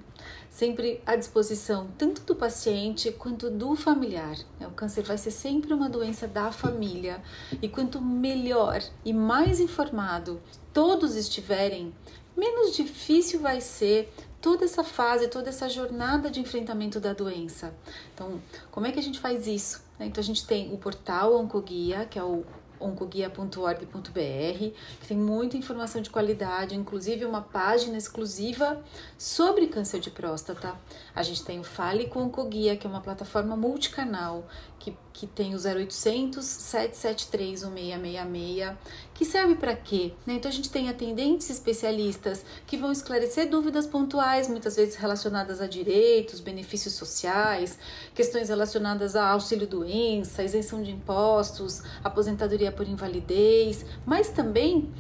sempre 0.51 1.01
à 1.05 1.17
disposição 1.17 1.89
tanto 1.99 2.23
do 2.23 2.37
paciente 2.37 3.11
quanto 3.11 3.51
do 3.51 3.75
familiar. 3.75 4.37
O 4.61 4.71
câncer 4.71 5.03
vai 5.03 5.19
ser 5.19 5.33
sempre 5.33 5.73
uma 5.73 5.89
doença 5.89 6.29
da 6.29 6.53
família 6.53 7.21
e 7.61 7.69
quanto 7.69 8.01
melhor 8.01 8.81
e 9.05 9.13
mais 9.13 9.59
informado 9.59 10.41
todos 10.73 11.17
estiverem, 11.17 11.93
menos 12.37 12.77
difícil 12.77 13.41
vai 13.41 13.61
ser 13.61 14.13
toda 14.45 14.67
essa 14.67 14.85
fase, 14.85 15.29
toda 15.29 15.49
essa 15.49 15.71
jornada 15.71 16.31
de 16.31 16.39
enfrentamento 16.39 17.01
da 17.01 17.15
doença. 17.15 17.75
Então, 18.13 18.39
como 18.71 18.87
é 18.87 18.93
que 18.93 18.99
a 18.99 19.03
gente 19.03 19.19
faz 19.19 19.47
isso? 19.47 19.83
Então, 19.99 20.21
a 20.21 20.25
gente 20.25 20.47
tem 20.47 20.71
o 20.71 20.77
portal 20.77 21.35
Oncoguia, 21.35 22.05
que 22.05 22.19
é 22.19 22.23
o 22.23 22.45
oncoguia.org.br, 22.79 24.59
que 25.01 25.09
tem 25.09 25.17
muita 25.17 25.57
informação 25.57 26.03
de 26.03 26.11
qualidade, 26.11 26.75
inclusive 26.75 27.25
uma 27.25 27.41
página 27.41 27.97
exclusiva 27.97 28.85
sobre 29.17 29.69
câncer 29.69 29.99
de 29.99 30.11
próstata. 30.11 30.75
A 31.15 31.23
gente 31.23 31.43
tem 31.43 31.59
o 31.59 31.65
Fale 31.65 32.07
com 32.09 32.25
Oncoguia, 32.25 32.77
que 32.77 32.87
é 32.87 32.91
uma 32.91 33.01
plataforma 33.01 33.57
multicanal 33.57 34.47
que, 34.79 34.95
que 35.15 35.29
tem 35.29 35.55
o 35.55 35.59
0800 35.59 36.45
773 36.45 37.63
1666, 37.63 38.77
que 39.15 39.25
serve 39.25 39.55
para 39.55 39.77
quê? 39.77 40.13
Né? 40.27 40.35
Então 40.35 40.51
a 40.51 40.53
gente 40.53 40.69
tem 40.69 40.89
atendentes 40.89 41.49
especialistas 41.49 42.45
que 42.67 42.77
vão 42.77 42.91
esclarecer 42.91 43.49
dúvidas 43.49 43.87
pontuais, 43.87 44.49
muitas 44.49 44.75
vezes 44.75 44.97
relacionadas 44.97 45.61
a 45.61 45.69
direitos, 45.69 46.41
benefícios 46.41 46.95
sociais, 46.95 47.79
questões 48.13 48.49
relacionadas 48.49 49.15
a 49.15 49.29
auxílio 49.29 49.69
doença, 49.69 50.43
isenção 50.43 50.83
de 50.83 50.91
impostos, 50.91 51.81
aposentadoria 52.03 52.73
por 52.73 52.89
invalidez, 52.89 53.87
mas 54.05 54.31
também 54.31 54.93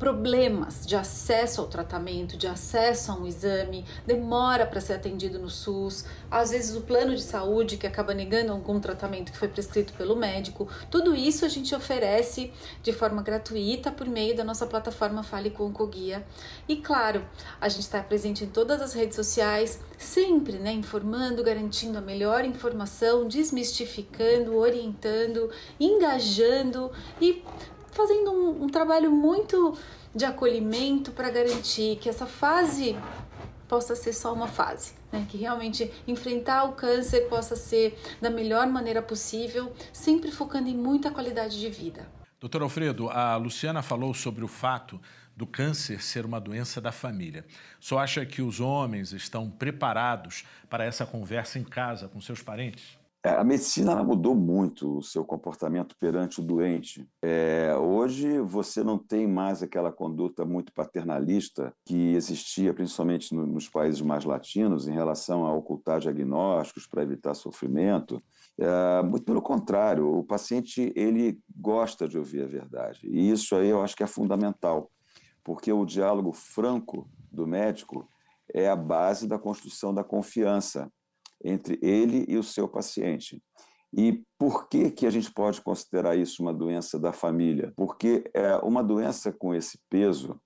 problemas 0.00 0.86
de 0.86 0.96
acesso 0.96 1.60
ao 1.60 1.66
tratamento, 1.66 2.34
de 2.34 2.46
acesso 2.46 3.12
a 3.12 3.14
um 3.14 3.26
exame, 3.26 3.84
demora 4.06 4.64
para 4.64 4.80
ser 4.80 4.94
atendido 4.94 5.38
no 5.38 5.50
SUS, 5.50 6.06
às 6.30 6.50
vezes 6.50 6.74
o 6.74 6.80
plano 6.80 7.14
de 7.14 7.20
saúde 7.20 7.76
que 7.76 7.86
acaba 7.86 8.14
negando 8.14 8.50
algum 8.50 8.80
tratamento 8.80 9.30
que 9.30 9.36
foi 9.36 9.48
prescrito 9.48 9.92
pelo 9.92 10.16
médico. 10.16 10.66
Tudo 10.90 11.14
isso 11.14 11.44
a 11.44 11.48
gente 11.48 11.74
oferece 11.74 12.50
de 12.82 12.94
forma 12.94 13.22
gratuita 13.22 13.92
por 13.92 14.08
meio 14.08 14.34
da 14.34 14.42
nossa 14.42 14.66
plataforma 14.66 15.22
Fale 15.22 15.50
com 15.50 15.66
Oncoguia. 15.66 16.24
E 16.66 16.76
claro, 16.76 17.22
a 17.60 17.68
gente 17.68 17.82
está 17.82 18.02
presente 18.02 18.42
em 18.44 18.48
todas 18.48 18.80
as 18.80 18.94
redes 18.94 19.16
sociais, 19.16 19.78
sempre 19.98 20.54
né, 20.54 20.72
informando, 20.72 21.44
garantindo 21.44 21.98
a 21.98 22.00
melhor 22.00 22.42
informação, 22.46 23.28
desmistificando, 23.28 24.56
orientando, 24.56 25.50
engajando 25.78 26.90
e 27.20 27.44
fazendo 28.00 28.32
um, 28.32 28.64
um 28.64 28.68
trabalho 28.68 29.10
muito 29.10 29.76
de 30.14 30.24
acolhimento 30.24 31.12
para 31.12 31.28
garantir 31.30 31.96
que 31.96 32.08
essa 32.08 32.26
fase 32.26 32.96
possa 33.68 33.94
ser 33.94 34.12
só 34.12 34.32
uma 34.32 34.48
fase, 34.48 34.94
né? 35.12 35.26
que 35.28 35.36
realmente 35.36 35.92
enfrentar 36.08 36.64
o 36.64 36.72
câncer 36.72 37.28
possa 37.28 37.54
ser 37.54 37.96
da 38.20 38.30
melhor 38.30 38.66
maneira 38.66 39.02
possível, 39.02 39.72
sempre 39.92 40.32
focando 40.32 40.68
em 40.68 40.76
muita 40.76 41.10
qualidade 41.10 41.60
de 41.60 41.68
vida. 41.68 42.08
Doutor 42.40 42.62
Alfredo, 42.62 43.10
a 43.10 43.36
Luciana 43.36 43.82
falou 43.82 44.14
sobre 44.14 44.42
o 44.42 44.48
fato 44.48 44.98
do 45.36 45.46
câncer 45.46 46.02
ser 46.02 46.24
uma 46.24 46.40
doença 46.40 46.80
da 46.80 46.90
família. 46.90 47.44
Só 47.78 47.98
acha 47.98 48.24
que 48.24 48.40
os 48.40 48.60
homens 48.60 49.12
estão 49.12 49.50
preparados 49.50 50.44
para 50.70 50.84
essa 50.84 51.04
conversa 51.04 51.58
em 51.58 51.64
casa 51.64 52.08
com 52.08 52.20
seus 52.20 52.42
parentes? 52.42 52.98
É, 53.22 53.30
a 53.32 53.44
medicina 53.44 54.02
mudou 54.02 54.34
muito 54.34 54.96
o 54.96 55.02
seu 55.02 55.22
comportamento 55.22 55.94
perante 55.98 56.40
o 56.40 56.42
doente. 56.42 57.06
É, 57.20 57.76
hoje 57.76 58.40
você 58.40 58.82
não 58.82 58.96
tem 58.96 59.26
mais 59.26 59.62
aquela 59.62 59.92
conduta 59.92 60.42
muito 60.46 60.72
paternalista 60.72 61.74
que 61.84 62.14
existia 62.14 62.72
principalmente 62.72 63.34
no, 63.34 63.46
nos 63.46 63.68
países 63.68 64.00
mais 64.00 64.24
latinos 64.24 64.88
em 64.88 64.92
relação 64.92 65.44
a 65.44 65.52
ocultar 65.52 66.00
diagnósticos 66.00 66.86
para 66.86 67.02
evitar 67.02 67.34
sofrimento. 67.34 68.22
É, 68.58 69.02
muito 69.02 69.26
pelo 69.26 69.42
contrário, 69.42 70.10
o 70.10 70.24
paciente 70.24 70.90
ele 70.96 71.38
gosta 71.54 72.08
de 72.08 72.16
ouvir 72.16 72.42
a 72.42 72.46
verdade 72.46 73.00
e 73.06 73.30
isso 73.30 73.54
aí 73.54 73.68
eu 73.68 73.82
acho 73.82 73.94
que 73.94 74.02
é 74.02 74.06
fundamental, 74.06 74.90
porque 75.44 75.70
o 75.70 75.84
diálogo 75.84 76.32
franco 76.32 77.06
do 77.30 77.46
médico 77.46 78.08
é 78.54 78.66
a 78.66 78.76
base 78.76 79.28
da 79.28 79.38
construção 79.38 79.92
da 79.92 80.02
confiança 80.02 80.90
entre 81.44 81.78
ele 81.82 82.24
e 82.28 82.36
o 82.36 82.42
seu 82.42 82.68
paciente. 82.68 83.42
E 83.92 84.22
por 84.38 84.68
que, 84.68 84.90
que 84.90 85.06
a 85.06 85.10
gente 85.10 85.32
pode 85.32 85.60
considerar 85.60 86.16
isso 86.16 86.42
uma 86.42 86.54
doença 86.54 86.98
da 86.98 87.12
família? 87.12 87.72
Porque 87.76 88.30
é 88.32 88.56
uma 88.56 88.84
doença 88.84 89.32
com 89.32 89.54
esse 89.54 89.80
peso 89.88 90.40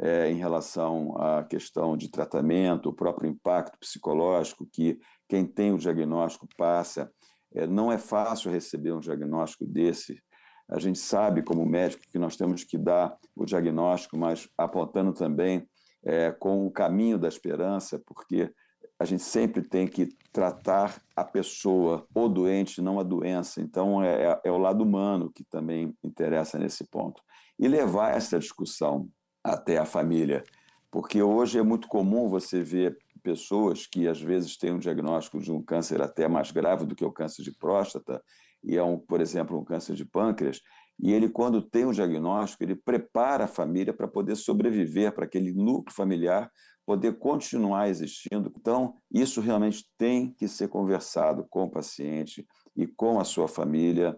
é, 0.00 0.30
em 0.30 0.36
relação 0.36 1.16
à 1.16 1.44
questão 1.44 1.96
de 1.96 2.10
tratamento, 2.10 2.88
o 2.88 2.94
próprio 2.94 3.30
impacto 3.30 3.78
psicológico 3.78 4.68
que 4.72 4.98
quem 5.28 5.44
tem 5.44 5.72
o 5.72 5.78
diagnóstico 5.78 6.48
passa. 6.56 7.10
É, 7.54 7.66
não 7.66 7.90
é 7.90 7.98
fácil 7.98 8.50
receber 8.50 8.92
um 8.92 9.00
diagnóstico 9.00 9.64
desse. 9.64 10.20
A 10.68 10.78
gente 10.78 10.98
sabe, 10.98 11.42
como 11.42 11.64
médico, 11.64 12.02
que 12.10 12.18
nós 12.18 12.36
temos 12.36 12.62
que 12.62 12.76
dar 12.76 13.16
o 13.34 13.44
diagnóstico, 13.44 14.18
mas 14.18 14.48
apontando 14.56 15.12
também 15.12 15.66
é, 16.04 16.30
com 16.30 16.66
o 16.66 16.70
caminho 16.70 17.18
da 17.18 17.28
esperança, 17.28 18.00
porque 18.06 18.52
a 18.98 19.04
gente 19.04 19.22
sempre 19.22 19.62
tem 19.62 19.86
que 19.86 20.08
tratar 20.32 21.00
a 21.14 21.24
pessoa, 21.24 22.06
o 22.14 22.28
doente, 22.28 22.82
não 22.82 22.98
a 22.98 23.02
doença. 23.02 23.60
Então, 23.60 24.02
é, 24.02 24.24
é, 24.24 24.40
é 24.44 24.50
o 24.50 24.58
lado 24.58 24.82
humano 24.82 25.30
que 25.32 25.44
também 25.44 25.94
interessa 26.02 26.58
nesse 26.58 26.84
ponto. 26.84 27.22
E 27.58 27.68
levar 27.68 28.16
essa 28.16 28.38
discussão 28.38 29.08
até 29.42 29.78
a 29.78 29.84
família, 29.84 30.42
porque 30.90 31.22
hoje 31.22 31.58
é 31.58 31.62
muito 31.62 31.86
comum 31.88 32.28
você 32.28 32.62
ver 32.62 32.98
pessoas 33.22 33.86
que 33.86 34.08
às 34.08 34.20
vezes 34.20 34.56
têm 34.56 34.72
um 34.72 34.78
diagnóstico 34.78 35.38
de 35.40 35.52
um 35.52 35.62
câncer 35.62 36.00
até 36.02 36.26
mais 36.28 36.50
grave 36.50 36.84
do 36.84 36.94
que 36.94 37.04
o 37.04 37.12
câncer 37.12 37.42
de 37.42 37.52
próstata, 37.52 38.22
e 38.64 38.76
é, 38.76 38.82
um, 38.82 38.98
por 38.98 39.20
exemplo, 39.20 39.58
um 39.58 39.64
câncer 39.64 39.94
de 39.94 40.04
pâncreas, 40.04 40.60
e 41.00 41.12
ele, 41.12 41.28
quando 41.28 41.62
tem 41.62 41.84
um 41.84 41.92
diagnóstico, 41.92 42.64
ele 42.64 42.74
prepara 42.74 43.44
a 43.44 43.48
família 43.48 43.92
para 43.92 44.08
poder 44.08 44.34
sobreviver, 44.34 45.12
para 45.14 45.24
aquele 45.24 45.52
núcleo 45.52 45.94
familiar 45.94 46.50
poder 46.88 47.18
continuar 47.18 47.90
existindo. 47.90 48.50
Então, 48.56 48.94
isso 49.12 49.42
realmente 49.42 49.86
tem 49.98 50.32
que 50.32 50.48
ser 50.48 50.68
conversado 50.68 51.44
com 51.50 51.64
o 51.64 51.70
paciente 51.70 52.48
e 52.74 52.86
com 52.86 53.20
a 53.20 53.24
sua 53.24 53.46
família, 53.46 54.16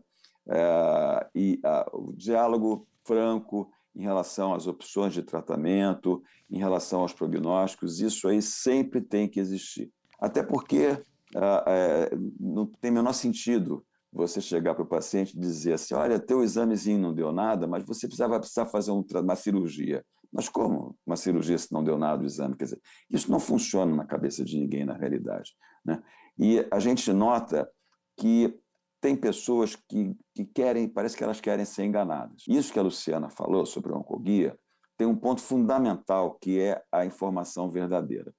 é, 0.48 1.26
e 1.34 1.60
a, 1.64 1.90
o 1.92 2.12
diálogo 2.12 2.86
franco 3.04 3.68
em 3.92 4.02
relação 4.02 4.54
às 4.54 4.68
opções 4.68 5.12
de 5.12 5.20
tratamento, 5.20 6.22
em 6.48 6.58
relação 6.58 7.00
aos 7.00 7.12
prognósticos, 7.12 8.00
isso 8.00 8.28
aí 8.28 8.40
sempre 8.40 9.00
tem 9.00 9.28
que 9.28 9.40
existir. 9.40 9.90
Até 10.20 10.40
porque 10.40 10.96
é, 11.34 12.10
não 12.38 12.66
tem 12.66 12.92
o 12.92 12.94
menor 12.94 13.14
sentido 13.14 13.84
você 14.12 14.40
chegar 14.40 14.76
para 14.76 14.84
o 14.84 14.88
paciente 14.88 15.36
e 15.36 15.40
dizer 15.40 15.72
assim: 15.72 15.94
olha, 15.94 16.20
teu 16.20 16.40
examezinho 16.40 17.00
não 17.00 17.12
deu 17.12 17.32
nada, 17.32 17.66
mas 17.66 17.84
você 17.84 18.06
precisava 18.06 18.38
precisar 18.38 18.66
fazer 18.66 18.92
um, 18.92 19.04
uma 19.12 19.34
cirurgia. 19.34 20.04
Mas 20.32 20.48
como 20.48 20.96
uma 21.04 21.16
cirurgia 21.16 21.58
se 21.58 21.72
não 21.72 21.82
deu 21.82 21.98
nada 21.98 22.18
do 22.18 22.26
exame? 22.26 22.56
Quer 22.56 22.64
dizer, 22.64 22.80
isso 23.10 23.30
não 23.30 23.40
funciona 23.40 23.94
na 23.94 24.04
cabeça 24.04 24.44
de 24.44 24.58
ninguém 24.58 24.84
na 24.84 24.94
realidade. 24.94 25.52
Né? 25.84 26.02
E 26.38 26.66
a 26.70 26.78
gente 26.78 27.12
nota 27.12 27.68
que 28.16 28.56
tem 29.00 29.16
pessoas 29.16 29.74
que, 29.74 30.14
que 30.34 30.44
querem, 30.44 30.88
parece 30.88 31.16
que 31.16 31.24
elas 31.24 31.40
querem 31.40 31.64
ser 31.64 31.84
enganadas. 31.84 32.44
Isso 32.46 32.72
que 32.72 32.78
a 32.78 32.82
Luciana 32.82 33.30
falou 33.30 33.64
sobre 33.64 33.92
a 33.92 33.96
oncoguia 33.96 34.58
tem 34.96 35.06
um 35.06 35.16
ponto 35.16 35.40
fundamental 35.40 36.34
que 36.34 36.60
é 36.60 36.82
a 36.92 37.06
informação 37.06 37.70
verdadeira. 37.70 38.34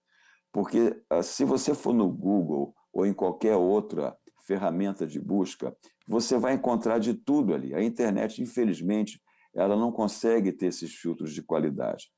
Porque 0.52 1.02
ah, 1.10 1.24
se 1.24 1.44
você 1.44 1.74
for 1.74 1.94
no 1.94 2.08
Google 2.08 2.76
ou 2.94 3.06
em 3.06 3.14
qualquer 3.14 3.56
outra 3.56 4.16
ferramenta 4.46 5.08
de 5.08 5.20
busca, 5.20 5.76
você 6.08 6.38
vai 6.38 6.54
encontrar 6.54 7.00
de 7.00 7.16
tudo 7.16 7.56
ali. 7.56 7.74
A 7.74 7.82
internet, 7.82 8.44
infelizmente, 8.44 9.20
ela 9.54 9.76
não 9.76 9.92
consegue 9.92 10.52
ter 10.52 10.68
esses 10.68 10.94
filtros 10.94 11.34
de 11.34 11.44
qualidade. 11.44 12.10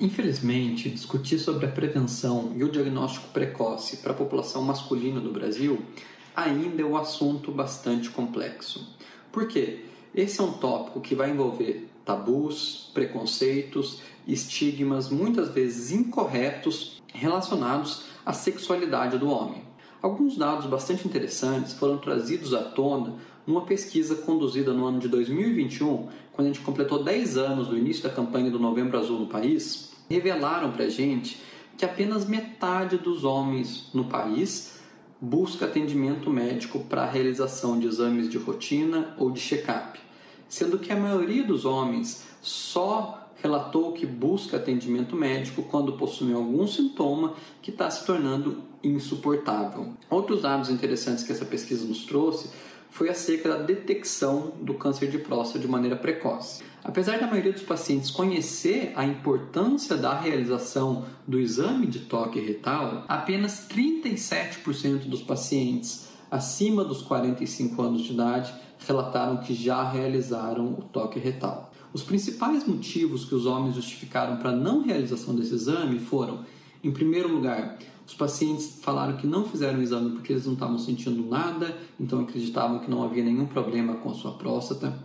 Infelizmente, 0.00 0.90
discutir 0.90 1.38
sobre 1.38 1.66
a 1.66 1.70
prevenção 1.70 2.52
e 2.56 2.64
o 2.64 2.70
diagnóstico 2.70 3.28
precoce 3.28 3.98
para 3.98 4.10
a 4.10 4.16
população 4.16 4.60
masculina 4.60 5.20
do 5.20 5.32
Brasil 5.32 5.86
ainda 6.34 6.82
é 6.82 6.84
um 6.84 6.96
assunto 6.96 7.52
bastante 7.52 8.10
complexo. 8.10 8.98
Por 9.30 9.46
quê? 9.46 9.84
Esse 10.16 10.40
é 10.40 10.44
um 10.44 10.52
tópico 10.54 10.98
que 10.98 11.14
vai 11.14 11.30
envolver 11.30 11.90
tabus, 12.02 12.90
preconceitos, 12.94 14.00
estigmas 14.26 15.10
muitas 15.10 15.50
vezes 15.50 15.92
incorretos 15.92 17.02
relacionados 17.12 18.04
à 18.24 18.32
sexualidade 18.32 19.18
do 19.18 19.28
homem. 19.28 19.62
Alguns 20.00 20.34
dados 20.38 20.64
bastante 20.64 21.06
interessantes 21.06 21.74
foram 21.74 21.98
trazidos 21.98 22.54
à 22.54 22.62
tona 22.62 23.12
numa 23.46 23.66
pesquisa 23.66 24.14
conduzida 24.14 24.72
no 24.72 24.86
ano 24.86 24.98
de 24.98 25.08
2021, 25.08 26.08
quando 26.32 26.46
a 26.46 26.50
gente 26.50 26.64
completou 26.64 27.04
10 27.04 27.36
anos 27.36 27.68
do 27.68 27.76
início 27.76 28.02
da 28.02 28.08
campanha 28.08 28.50
do 28.50 28.58
Novembro 28.58 28.98
Azul 28.98 29.20
no 29.20 29.26
país, 29.26 29.92
revelaram 30.08 30.72
para 30.72 30.86
a 30.86 30.88
gente 30.88 31.38
que 31.76 31.84
apenas 31.84 32.24
metade 32.24 32.96
dos 32.96 33.22
homens 33.22 33.90
no 33.92 34.06
país 34.06 34.80
busca 35.20 35.66
atendimento 35.66 36.30
médico 36.30 36.80
para 36.80 37.02
a 37.02 37.10
realização 37.10 37.78
de 37.78 37.86
exames 37.86 38.30
de 38.30 38.38
rotina 38.38 39.14
ou 39.18 39.30
de 39.30 39.40
check-up 39.40 40.05
sendo 40.48 40.78
que 40.78 40.92
a 40.92 40.96
maioria 40.96 41.44
dos 41.44 41.64
homens 41.64 42.24
só 42.40 43.26
relatou 43.42 43.92
que 43.92 44.06
busca 44.06 44.56
atendimento 44.56 45.14
médico 45.14 45.62
quando 45.64 45.92
possui 45.94 46.32
algum 46.32 46.66
sintoma 46.66 47.34
que 47.60 47.70
está 47.70 47.90
se 47.90 48.04
tornando 48.06 48.62
insuportável. 48.82 49.92
Outros 50.08 50.42
dados 50.42 50.70
interessantes 50.70 51.24
que 51.24 51.32
essa 51.32 51.44
pesquisa 51.44 51.86
nos 51.86 52.04
trouxe 52.04 52.50
foi 52.90 53.10
acerca 53.10 53.50
da 53.50 53.58
detecção 53.58 54.52
do 54.62 54.74
câncer 54.74 55.10
de 55.10 55.18
próstata 55.18 55.58
de 55.58 55.68
maneira 55.68 55.96
precoce. 55.96 56.64
Apesar 56.82 57.18
da 57.18 57.26
maioria 57.26 57.52
dos 57.52 57.62
pacientes 57.62 58.10
conhecer 58.10 58.92
a 58.94 59.04
importância 59.04 59.96
da 59.96 60.18
realização 60.18 61.04
do 61.26 61.38
exame 61.38 61.86
de 61.86 62.00
toque 62.00 62.40
retal, 62.40 63.04
apenas 63.08 63.68
37% 63.68 65.08
dos 65.08 65.20
pacientes 65.20 66.08
acima 66.30 66.84
dos 66.84 67.02
45 67.02 67.80
anos 67.82 68.02
de 68.02 68.12
idade 68.12 68.54
relataram 68.78 69.38
que 69.38 69.54
já 69.54 69.88
realizaram 69.88 70.66
o 70.66 70.82
toque 70.82 71.18
retal. 71.18 71.72
Os 71.92 72.02
principais 72.02 72.66
motivos 72.66 73.24
que 73.24 73.34
os 73.34 73.46
homens 73.46 73.74
justificaram 73.74 74.36
para 74.36 74.50
a 74.50 74.56
não 74.56 74.82
realização 74.82 75.34
desse 75.34 75.54
exame 75.54 75.98
foram, 75.98 76.40
em 76.84 76.90
primeiro 76.90 77.32
lugar, 77.32 77.78
os 78.06 78.14
pacientes 78.14 78.78
falaram 78.82 79.16
que 79.16 79.26
não 79.26 79.44
fizeram 79.44 79.78
o 79.80 79.82
exame 79.82 80.10
porque 80.10 80.32
eles 80.32 80.46
não 80.46 80.52
estavam 80.52 80.78
sentindo 80.78 81.26
nada, 81.28 81.76
então 81.98 82.20
acreditavam 82.20 82.78
que 82.78 82.90
não 82.90 83.02
havia 83.02 83.24
nenhum 83.24 83.46
problema 83.46 83.94
com 83.94 84.10
a 84.10 84.14
sua 84.14 84.32
próstata. 84.32 84.96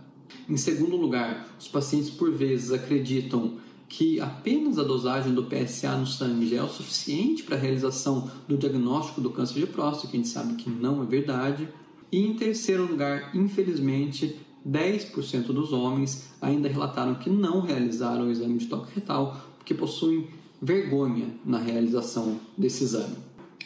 Em 0.48 0.56
segundo 0.56 0.96
lugar, 0.96 1.46
os 1.58 1.66
pacientes 1.66 2.10
por 2.10 2.30
vezes 2.30 2.70
acreditam 2.70 3.54
que 3.92 4.18
apenas 4.18 4.78
a 4.78 4.82
dosagem 4.82 5.34
do 5.34 5.44
PSA 5.44 5.98
no 5.98 6.06
sangue 6.06 6.48
já 6.48 6.56
é 6.56 6.62
o 6.62 6.68
suficiente 6.68 7.42
para 7.42 7.56
a 7.56 7.58
realização 7.58 8.30
do 8.48 8.56
diagnóstico 8.56 9.20
do 9.20 9.28
câncer 9.28 9.60
de 9.60 9.66
próstata, 9.66 10.08
que 10.08 10.16
a 10.16 10.20
gente 10.20 10.30
sabe 10.30 10.54
que 10.54 10.70
não 10.70 11.02
é 11.02 11.04
verdade. 11.04 11.68
E 12.10 12.18
em 12.18 12.32
terceiro 12.32 12.86
lugar, 12.86 13.36
infelizmente, 13.36 14.40
10% 14.66 15.48
dos 15.48 15.74
homens 15.74 16.30
ainda 16.40 16.70
relataram 16.70 17.16
que 17.16 17.28
não 17.28 17.60
realizaram 17.60 18.28
o 18.28 18.30
exame 18.30 18.56
de 18.56 18.66
toque 18.66 18.94
retal 18.94 19.38
porque 19.58 19.74
possuem 19.74 20.26
vergonha 20.60 21.26
na 21.44 21.58
realização 21.58 22.40
desse 22.56 22.84
exame. 22.84 23.16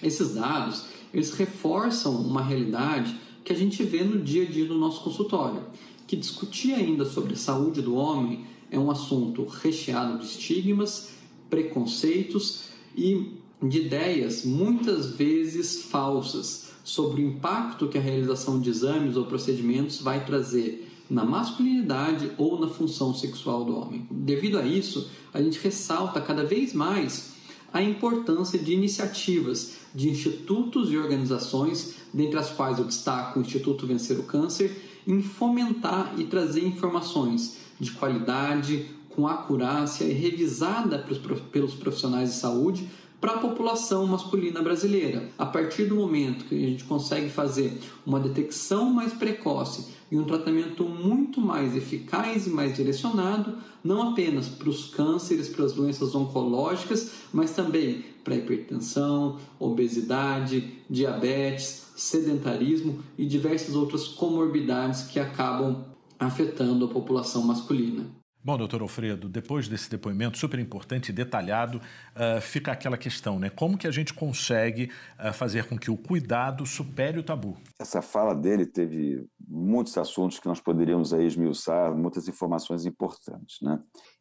Esses 0.03 0.35
dados, 0.35 0.87
eles 1.15 1.31
reforçam 1.35 2.17
uma 2.17 2.43
realidade 2.43 3.17
que 3.45 3.53
a 3.53 3.57
gente 3.57 3.81
vê 3.85 4.03
no 4.03 4.21
dia 4.21 4.43
a 4.43 4.51
dia 4.51 4.67
do 4.67 4.75
nosso 4.75 5.05
consultório, 5.05 5.62
que 6.05 6.17
discutir 6.17 6.75
ainda 6.75 7.05
sobre 7.05 7.35
a 7.35 7.37
saúde 7.37 7.81
do 7.81 7.95
homem 7.95 8.56
é 8.70 8.79
um 8.79 8.90
assunto 8.90 9.44
recheado 9.44 10.18
de 10.18 10.26
estigmas, 10.26 11.11
preconceitos 11.48 12.64
e 12.96 13.33
de 13.62 13.81
ideias 13.83 14.44
muitas 14.44 15.11
vezes 15.11 15.83
falsas 15.83 16.70
sobre 16.85 17.22
o 17.22 17.26
impacto 17.26 17.88
que 17.88 17.98
a 17.98 18.00
realização 18.00 18.61
de 18.61 18.70
exames 18.70 19.16
ou 19.16 19.24
procedimentos 19.24 20.00
vai 20.00 20.24
trazer 20.24 20.88
na 21.09 21.24
masculinidade 21.24 22.33
ou 22.37 22.61
na 22.61 22.68
função 22.68 23.14
sexual 23.14 23.64
do 23.64 23.76
homem. 23.76 24.07
Devido 24.11 24.59
a 24.59 24.66
isso, 24.66 25.09
a 25.33 25.40
gente 25.40 25.59
ressalta 25.59 26.20
cada 26.20 26.44
vez 26.44 26.72
mais 26.72 27.35
a 27.72 27.83
importância 27.83 28.59
de 28.59 28.72
iniciativas 28.72 29.76
de 29.94 30.09
institutos 30.09 30.92
e 30.92 30.96
organizações, 30.96 31.94
dentre 32.12 32.38
as 32.38 32.50
quais 32.50 32.79
eu 32.79 32.85
destaco 32.85 33.38
o 33.38 33.42
Instituto 33.42 33.87
Vencer 33.87 34.18
o 34.18 34.24
Câncer, 34.24 35.02
em 35.07 35.22
fomentar 35.22 36.14
e 36.18 36.24
trazer 36.24 36.64
informações 36.64 37.65
de 37.79 37.93
qualidade, 37.93 38.87
com 39.11 39.27
acurácia 39.27 40.05
e 40.05 40.12
revisada 40.12 41.05
pelos 41.51 41.75
profissionais 41.75 42.35
de 42.35 42.37
saúde 42.37 42.89
para 43.21 43.33
a 43.33 43.39
população 43.39 44.07
masculina 44.07 44.62
brasileira. 44.62 45.29
A 45.39 45.47
partir 45.47 45.87
do 45.87 45.97
momento 45.97 46.45
que 46.45 46.55
a 46.55 46.69
gente 46.69 46.85
consegue 46.85 47.31
fazer 47.31 47.81
uma 48.05 48.21
detecção 48.21 48.91
mais 48.91 49.12
precoce 49.15 49.95
e 50.12 50.19
um 50.19 50.25
tratamento 50.25 50.85
muito 50.85 51.41
mais 51.41 51.75
eficaz 51.75 52.47
e 52.47 52.51
mais 52.51 52.77
direcionado, 52.77 53.57
não 53.83 54.11
apenas 54.11 54.49
para 54.49 54.69
os 54.69 54.87
cânceres, 54.87 55.49
para 55.49 55.65
as 55.65 55.73
doenças 55.73 56.15
oncológicas, 56.15 57.12
mas 57.33 57.53
também 57.53 58.05
para 58.23 58.37
hipertensão, 58.37 59.39
obesidade, 59.59 60.75
diabetes, 60.89 61.87
sedentarismo 61.97 63.01
e 63.17 63.25
diversas 63.25 63.75
outras 63.75 64.07
comorbidades 64.07 65.05
que 65.05 65.19
acabam 65.19 65.85
afetando 66.18 66.85
a 66.85 66.88
população 66.88 67.42
masculina. 67.42 68.07
Bom, 68.46 68.57
doutor 68.57 68.81
Alfredo, 68.81 69.29
depois 69.29 69.66
desse 69.66 69.90
depoimento 69.90 70.38
super 70.38 70.61
importante 70.61 71.09
e 71.09 71.12
detalhado, 71.12 71.79
uh, 71.79 72.40
fica 72.40 72.70
aquela 72.70 72.96
questão, 72.96 73.40
né? 73.40 73.50
Como 73.50 73.76
que 73.76 73.88
a 73.88 73.90
gente 73.90 74.14
consegue 74.14 74.88
uh, 75.18 75.33
fazer 75.33 75.66
com 75.66 75.76
que 75.76 75.90
o 75.90 75.96
cuidado 75.96 76.64
supere 76.64 77.18
o 77.18 77.24
tabu? 77.24 77.57
Essa 77.76 78.00
fala 78.00 78.37
dele 78.37 78.64
teve 78.64 79.26
muitos 79.48 79.98
assuntos 79.98 80.38
que 80.38 80.46
nós 80.46 80.61
poderíamos 80.61 81.12
aí 81.12 81.26
esmiuçar, 81.26 81.92
muitas 81.92 82.29
informações 82.29 82.87
importantes, 82.87 83.57
né? 83.61 83.81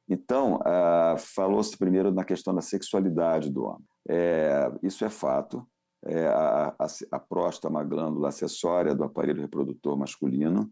Então, 0.10 0.56
uh, 0.56 1.20
falou-se 1.20 1.78
primeiro 1.78 2.12
na 2.12 2.24
questão 2.24 2.52
da 2.52 2.62
sexualidade 2.62 3.52
do 3.52 3.64
homem. 3.66 3.86
É, 4.10 4.72
isso 4.82 5.06
é 5.06 5.10
fato. 5.10 5.64
É, 6.04 6.26
a, 6.26 6.74
a, 6.80 6.88
a 7.12 7.20
próstata 7.20 7.68
é 7.68 7.70
uma 7.70 7.84
glândula 7.84 8.30
acessória 8.30 8.96
do 8.96 9.04
aparelho 9.04 9.42
reprodutor 9.42 9.96
masculino 9.96 10.68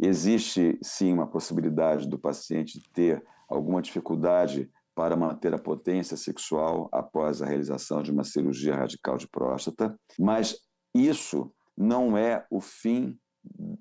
Existe, 0.00 0.78
sim, 0.82 1.12
uma 1.12 1.26
possibilidade 1.26 2.08
do 2.08 2.18
paciente 2.18 2.82
ter 2.92 3.24
alguma 3.48 3.82
dificuldade 3.82 4.70
para 4.94 5.16
manter 5.16 5.54
a 5.54 5.58
potência 5.58 6.16
sexual 6.16 6.88
após 6.92 7.40
a 7.40 7.46
realização 7.46 8.02
de 8.02 8.10
uma 8.10 8.24
cirurgia 8.24 8.74
radical 8.74 9.16
de 9.16 9.28
próstata, 9.28 9.98
mas 10.18 10.58
isso 10.94 11.52
não 11.76 12.16
é 12.16 12.44
o 12.50 12.60
fim 12.60 13.16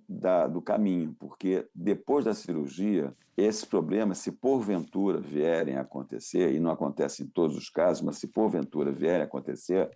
da, 0.08 0.48
do 0.48 0.62
caminho, 0.62 1.16
porque 1.20 1.68
depois 1.74 2.26
da 2.26 2.34
cirurgia, 2.34 3.14
esses 3.36 3.66
problemas, 3.66 4.20
se 4.20 4.32
porventura 4.32 5.20
vierem 5.20 5.76
a 5.76 5.82
acontecer, 5.82 6.54
e 6.54 6.60
não 6.60 6.72
acontece 6.72 7.24
em 7.24 7.28
todos 7.28 7.58
os 7.58 7.70
casos, 7.70 8.04
mas 8.04 8.18
se 8.18 8.28
porventura 8.28 8.92
vierem 8.92 9.22
a 9.22 9.26
acontecer, 9.26 9.90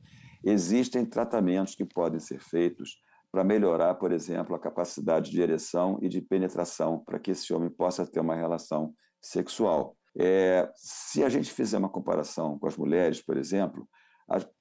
existem 0.44 1.06
tratamentos 1.06 1.76
que 1.76 1.86
podem 1.86 2.20
ser 2.20 2.40
feitos 2.40 3.00
para 3.32 3.44
melhorar, 3.44 3.96
por 3.96 4.12
exemplo, 4.12 4.56
a 4.56 4.60
capacidade 4.60 5.32
de 5.32 5.42
ereção 5.42 5.98
e 6.02 6.10
de 6.10 6.22
penetração, 6.22 7.00
para 7.00 7.18
que 7.18 7.32
esse 7.32 7.54
homem 7.54 7.70
possa 7.70 8.06
ter 8.06 8.20
uma 8.20 8.36
relação 8.36 8.94
sexual. 9.22 9.96
É, 10.18 10.70
se 10.76 11.24
a 11.24 11.30
gente 11.30 11.52
fizer 11.52 11.78
uma 11.78 11.90
comparação 11.90 12.60
com 12.60 12.68
as 12.68 12.76
mulheres, 12.76 13.22
por 13.22 13.38
exemplo, 13.38 13.88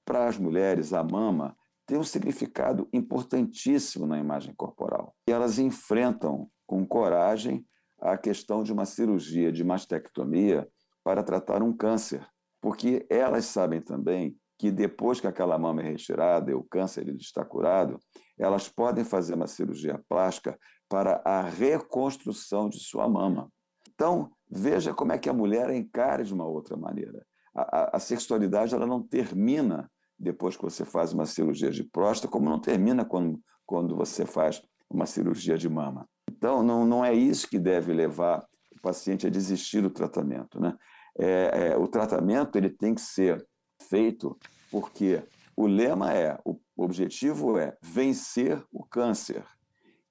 para 0.04 0.28
as 0.28 0.38
mulheres, 0.38 0.92
a 0.92 1.02
mama 1.02 1.56
tem 1.86 1.98
um 1.98 2.04
significado 2.04 2.88
importantíssimo 2.92 4.06
na 4.06 4.18
imagem 4.18 4.54
corporal. 4.54 5.14
E 5.28 5.32
elas 5.32 5.58
enfrentam 5.58 6.48
com 6.66 6.86
coragem 6.86 7.66
a 8.00 8.16
questão 8.16 8.62
de 8.62 8.72
uma 8.72 8.84
cirurgia 8.84 9.50
de 9.50 9.64
mastectomia 9.64 10.68
para 11.02 11.22
tratar 11.22 11.62
um 11.62 11.76
câncer, 11.76 12.24
porque 12.60 13.04
elas 13.10 13.46
sabem 13.46 13.80
também 13.80 14.36
que 14.56 14.70
depois 14.70 15.20
que 15.20 15.26
aquela 15.26 15.58
mama 15.58 15.80
é 15.80 15.88
retirada 15.90 16.50
e 16.50 16.54
o 16.54 16.62
câncer 16.62 17.08
está 17.16 17.44
curado, 17.44 17.98
elas 18.40 18.68
podem 18.68 19.04
fazer 19.04 19.34
uma 19.34 19.46
cirurgia 19.46 20.02
plástica 20.08 20.58
para 20.88 21.20
a 21.24 21.42
reconstrução 21.42 22.68
de 22.68 22.80
sua 22.80 23.08
mama. 23.08 23.50
Então, 23.94 24.32
veja 24.50 24.94
como 24.94 25.12
é 25.12 25.18
que 25.18 25.28
a 25.28 25.32
mulher 25.32 25.70
encara 25.70 26.24
de 26.24 26.32
uma 26.32 26.46
outra 26.46 26.76
maneira. 26.76 27.24
A, 27.54 27.62
a, 27.62 27.96
a 27.96 27.98
sexualidade 28.00 28.74
ela 28.74 28.86
não 28.86 29.02
termina 29.02 29.90
depois 30.18 30.56
que 30.56 30.62
você 30.62 30.84
faz 30.84 31.12
uma 31.12 31.26
cirurgia 31.26 31.70
de 31.70 31.84
próstata, 31.84 32.30
como 32.30 32.48
não 32.48 32.58
termina 32.58 33.04
quando, 33.04 33.40
quando 33.66 33.96
você 33.96 34.26
faz 34.26 34.62
uma 34.88 35.06
cirurgia 35.06 35.56
de 35.56 35.68
mama. 35.68 36.08
Então, 36.30 36.62
não, 36.62 36.86
não 36.86 37.04
é 37.04 37.12
isso 37.14 37.48
que 37.48 37.58
deve 37.58 37.92
levar 37.92 38.44
o 38.70 38.80
paciente 38.80 39.26
a 39.26 39.30
desistir 39.30 39.82
do 39.82 39.90
tratamento. 39.90 40.58
Né? 40.58 40.74
É, 41.18 41.68
é, 41.72 41.76
o 41.76 41.86
tratamento 41.86 42.56
ele 42.56 42.70
tem 42.70 42.94
que 42.94 43.00
ser 43.00 43.46
feito 43.88 44.38
porque 44.70 45.22
o 45.60 45.66
lema 45.66 46.14
é, 46.14 46.38
o 46.42 46.58
objetivo 46.74 47.58
é 47.58 47.76
vencer 47.82 48.64
o 48.72 48.82
câncer. 48.82 49.44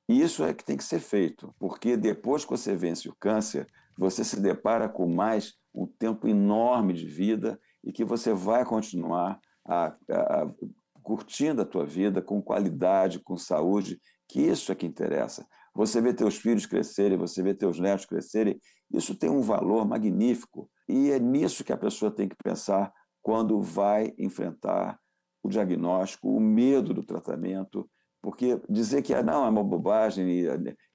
Isso 0.08 0.44
é 0.44 0.54
que 0.54 0.64
tem 0.64 0.78
que 0.78 0.84
ser 0.84 1.00
feito, 1.00 1.56
porque 1.58 1.98
depois 1.98 2.46
que 2.46 2.52
você 2.52 2.76
vence 2.76 3.10
o 3.10 3.16
câncer, 3.20 3.66
você 3.98 4.24
se 4.24 4.40
depara 4.40 4.88
com 4.88 5.08
mais 5.08 5.56
um 5.74 5.88
tempo 5.88 6.28
enorme 6.28 6.94
de 6.94 7.08
vida 7.08 7.60
e 7.84 7.92
que 7.92 8.06
você 8.06 8.32
vai 8.32 8.64
continuar 8.64 9.40
a, 9.66 9.88
a, 9.88 10.44
a, 10.44 10.54
curtindo 11.02 11.64
a 11.64 11.66
tua 11.66 11.84
vida 11.84 12.22
com 12.22 12.40
qualidade, 12.44 13.18
com 13.18 13.36
saúde, 13.36 14.00
que 14.28 14.42
isso 14.42 14.72
é 14.72 14.76
que 14.76 14.86
interessa. 14.86 15.48
Você 15.74 16.00
vê 16.00 16.14
teus 16.14 16.38
filhos 16.38 16.68
crescerem, 16.68 17.18
você 17.18 17.42
vê 17.42 17.56
teus 17.56 17.80
netos 17.80 18.06
crescerem, 18.06 18.62
isso 18.94 19.16
tem 19.16 19.32
um 19.32 19.42
valor 19.42 19.84
magnífico. 19.84 20.70
E 20.88 21.10
é 21.10 21.18
nisso 21.18 21.64
que 21.64 21.74
a 21.74 21.78
pessoa 21.78 22.12
tem 22.12 22.30
que 22.30 22.36
pensar 22.36 22.94
quando 23.20 23.60
vai 23.64 24.14
enfrentar 24.16 25.00
o 25.44 25.50
diagnóstico, 25.50 26.30
o 26.30 26.40
medo 26.40 26.94
do 26.94 27.04
tratamento, 27.04 27.90
porque 28.22 28.60
dizer 28.70 29.02
que 29.02 29.14
ah, 29.14 29.24
não 29.24 29.46
é 29.46 29.50
uma 29.50 29.64
bobagem 29.64 30.28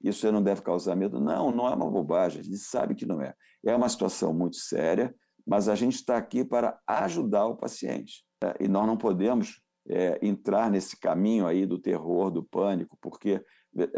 isso 0.03 0.31
não 0.31 0.43
deve 0.43 0.61
causar 0.61 0.95
medo, 0.95 1.19
não, 1.19 1.51
não 1.51 1.67
é 1.67 1.73
uma 1.73 1.89
bobagem, 1.89 2.41
a 2.41 2.43
gente 2.43 2.57
sabe 2.57 2.93
que 2.93 3.05
não 3.05 3.21
é. 3.21 3.33
É 3.65 3.75
uma 3.75 3.89
situação 3.89 4.33
muito 4.33 4.57
séria, 4.57 5.13
mas 5.45 5.67
a 5.67 5.75
gente 5.75 5.95
está 5.95 6.17
aqui 6.17 6.45
para 6.45 6.79
ajudar 6.87 7.47
o 7.47 7.55
paciente. 7.55 8.23
Né? 8.43 8.53
E 8.59 8.67
nós 8.67 8.85
não 8.85 8.97
podemos 8.97 9.59
é, 9.89 10.19
entrar 10.21 10.69
nesse 10.69 10.99
caminho 10.99 11.47
aí 11.47 11.65
do 11.65 11.79
terror, 11.79 12.29
do 12.29 12.43
pânico, 12.43 12.97
porque, 13.01 13.43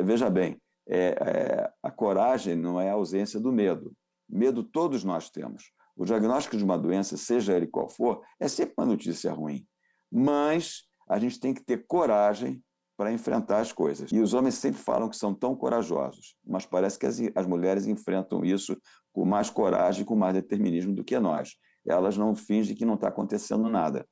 veja 0.04 0.30
bem, 0.30 0.62
é, 0.88 1.08
é, 1.08 1.72
a 1.84 1.92
coragem 1.92 2.56
não 2.56 2.80
é 2.80 2.90
a 2.90 2.94
ausência 2.94 3.40
do 3.40 3.52
medo. 3.52 3.94
Medo 4.30 4.64
todos 4.64 5.04
nós 5.04 5.30
temos. 5.30 5.72
O 5.96 6.06
diagnóstico 6.06 6.58
de 6.58 6.64
uma 6.64 6.78
doença, 6.78 7.18
seja 7.18 7.56
ele 7.56 7.68
qual 7.68 7.90
for, 7.90 8.22
é 8.40 8.48
sempre 8.48 8.74
uma 8.78 8.86
notícia 8.86 9.32
ruim. 9.32 9.66
Mas 10.12 10.84
a 11.10 11.20
gente 11.20 11.40
tem 11.40 11.54
que 11.54 11.64
ter 11.64 11.86
coragem 11.88 12.62
para 12.98 13.12
enfrentar 13.12 13.60
as 13.60 13.72
coisas. 13.72 14.12
E 14.12 14.20
os 14.20 14.34
homens 14.34 14.56
sempre 14.56 14.82
falam 14.82 15.08
que 15.08 15.16
são 15.16 15.34
tão 15.34 15.56
corajosos, 15.56 16.36
mas 16.46 16.66
parece 16.66 16.98
que 16.98 17.06
as, 17.06 17.20
as 17.36 17.46
mulheres 17.46 17.86
enfrentam 17.86 18.44
isso 18.44 18.76
com 19.14 19.24
mais 19.24 19.50
coragem, 19.50 20.04
com 20.04 20.16
mais 20.16 20.34
determinismo 20.34 20.94
do 20.94 21.04
que 21.04 21.20
nós. 21.20 21.56
Elas 21.86 22.18
não 22.18 22.36
fingem 22.36 22.76
que 22.76 22.86
não 22.86 22.96
está 22.96 23.08
acontecendo 23.08 23.70
nada. 23.70 24.06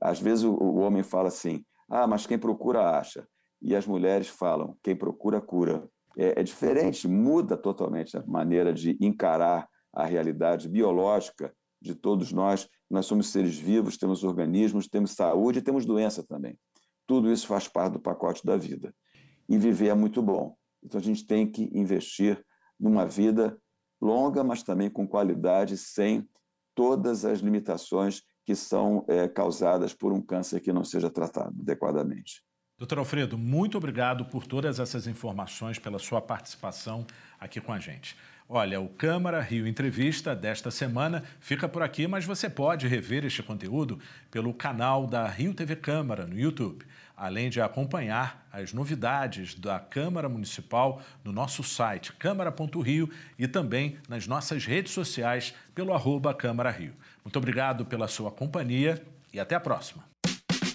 Às 0.00 0.20
vezes 0.20 0.44
o, 0.44 0.52
o 0.52 0.76
homem 0.76 1.02
fala 1.02 1.28
assim: 1.28 1.64
ah, 1.88 2.06
mas 2.06 2.26
quem 2.26 2.38
procura 2.38 2.98
acha. 2.98 3.26
E 3.60 3.74
as 3.74 3.86
mulheres 3.86 4.28
falam: 4.28 4.76
quem 4.82 4.94
procura 4.94 5.40
cura 5.40 5.88
é, 6.16 6.40
é 6.40 6.42
diferente, 6.42 7.08
muda 7.08 7.56
totalmente 7.56 8.16
a 8.16 8.24
maneira 8.26 8.72
de 8.72 8.96
encarar 9.00 9.68
a 9.92 10.04
realidade 10.04 10.68
biológica 10.68 11.52
de 11.80 11.94
todos 11.94 12.32
nós. 12.32 12.68
Nós 12.90 13.06
somos 13.06 13.28
seres 13.28 13.56
vivos, 13.56 13.96
temos 13.96 14.24
organismos, 14.24 14.88
temos 14.88 15.12
saúde 15.12 15.58
e 15.58 15.62
temos 15.62 15.84
doença 15.84 16.22
também. 16.22 16.58
Tudo 17.06 17.30
isso 17.32 17.46
faz 17.46 17.68
parte 17.68 17.94
do 17.94 18.00
pacote 18.00 18.44
da 18.44 18.56
vida. 18.56 18.94
E 19.48 19.58
viver 19.58 19.88
é 19.88 19.94
muito 19.94 20.22
bom. 20.22 20.56
Então 20.82 21.00
a 21.00 21.02
gente 21.02 21.26
tem 21.26 21.50
que 21.50 21.70
investir 21.72 22.42
numa 22.78 23.04
vida 23.04 23.58
longa, 24.00 24.44
mas 24.44 24.62
também 24.62 24.88
com 24.88 25.06
qualidade, 25.06 25.76
sem 25.76 26.28
todas 26.74 27.24
as 27.24 27.40
limitações 27.40 28.22
que 28.46 28.54
são 28.54 29.04
é, 29.08 29.28
causadas 29.28 29.92
por 29.92 30.12
um 30.12 30.22
câncer 30.22 30.60
que 30.60 30.72
não 30.72 30.84
seja 30.84 31.10
tratado 31.10 31.54
adequadamente. 31.60 32.42
Doutor 32.78 32.98
Alfredo, 32.98 33.36
muito 33.36 33.76
obrigado 33.76 34.24
por 34.24 34.46
todas 34.46 34.78
essas 34.78 35.08
informações, 35.08 35.80
pela 35.80 35.98
sua 35.98 36.20
participação 36.20 37.04
aqui 37.40 37.60
com 37.60 37.72
a 37.72 37.80
gente. 37.80 38.16
Olha, 38.48 38.80
o 38.80 38.88
Câmara 38.88 39.40
Rio 39.40 39.66
Entrevista 39.66 40.32
desta 40.34 40.70
semana 40.70 41.24
fica 41.40 41.68
por 41.68 41.82
aqui, 41.82 42.06
mas 42.06 42.24
você 42.24 42.48
pode 42.48 42.86
rever 42.86 43.24
este 43.24 43.42
conteúdo 43.42 43.98
pelo 44.30 44.54
canal 44.54 45.08
da 45.08 45.26
Rio 45.26 45.52
TV 45.52 45.74
Câmara 45.74 46.24
no 46.24 46.38
YouTube, 46.38 46.86
além 47.16 47.50
de 47.50 47.60
acompanhar 47.60 48.46
as 48.52 48.72
novidades 48.72 49.56
da 49.56 49.80
Câmara 49.80 50.28
Municipal 50.28 51.02
no 51.24 51.32
nosso 51.32 51.64
site 51.64 52.12
câmara.rio 52.12 53.10
e 53.36 53.48
também 53.48 53.98
nas 54.08 54.28
nossas 54.28 54.64
redes 54.64 54.92
sociais 54.92 55.52
pelo 55.74 55.92
arroba 55.92 56.32
Câmara 56.32 56.70
Rio. 56.70 56.94
Muito 57.24 57.36
obrigado 57.36 57.84
pela 57.84 58.06
sua 58.06 58.30
companhia 58.30 59.04
e 59.32 59.40
até 59.40 59.56
a 59.56 59.60
próxima. 59.60 60.17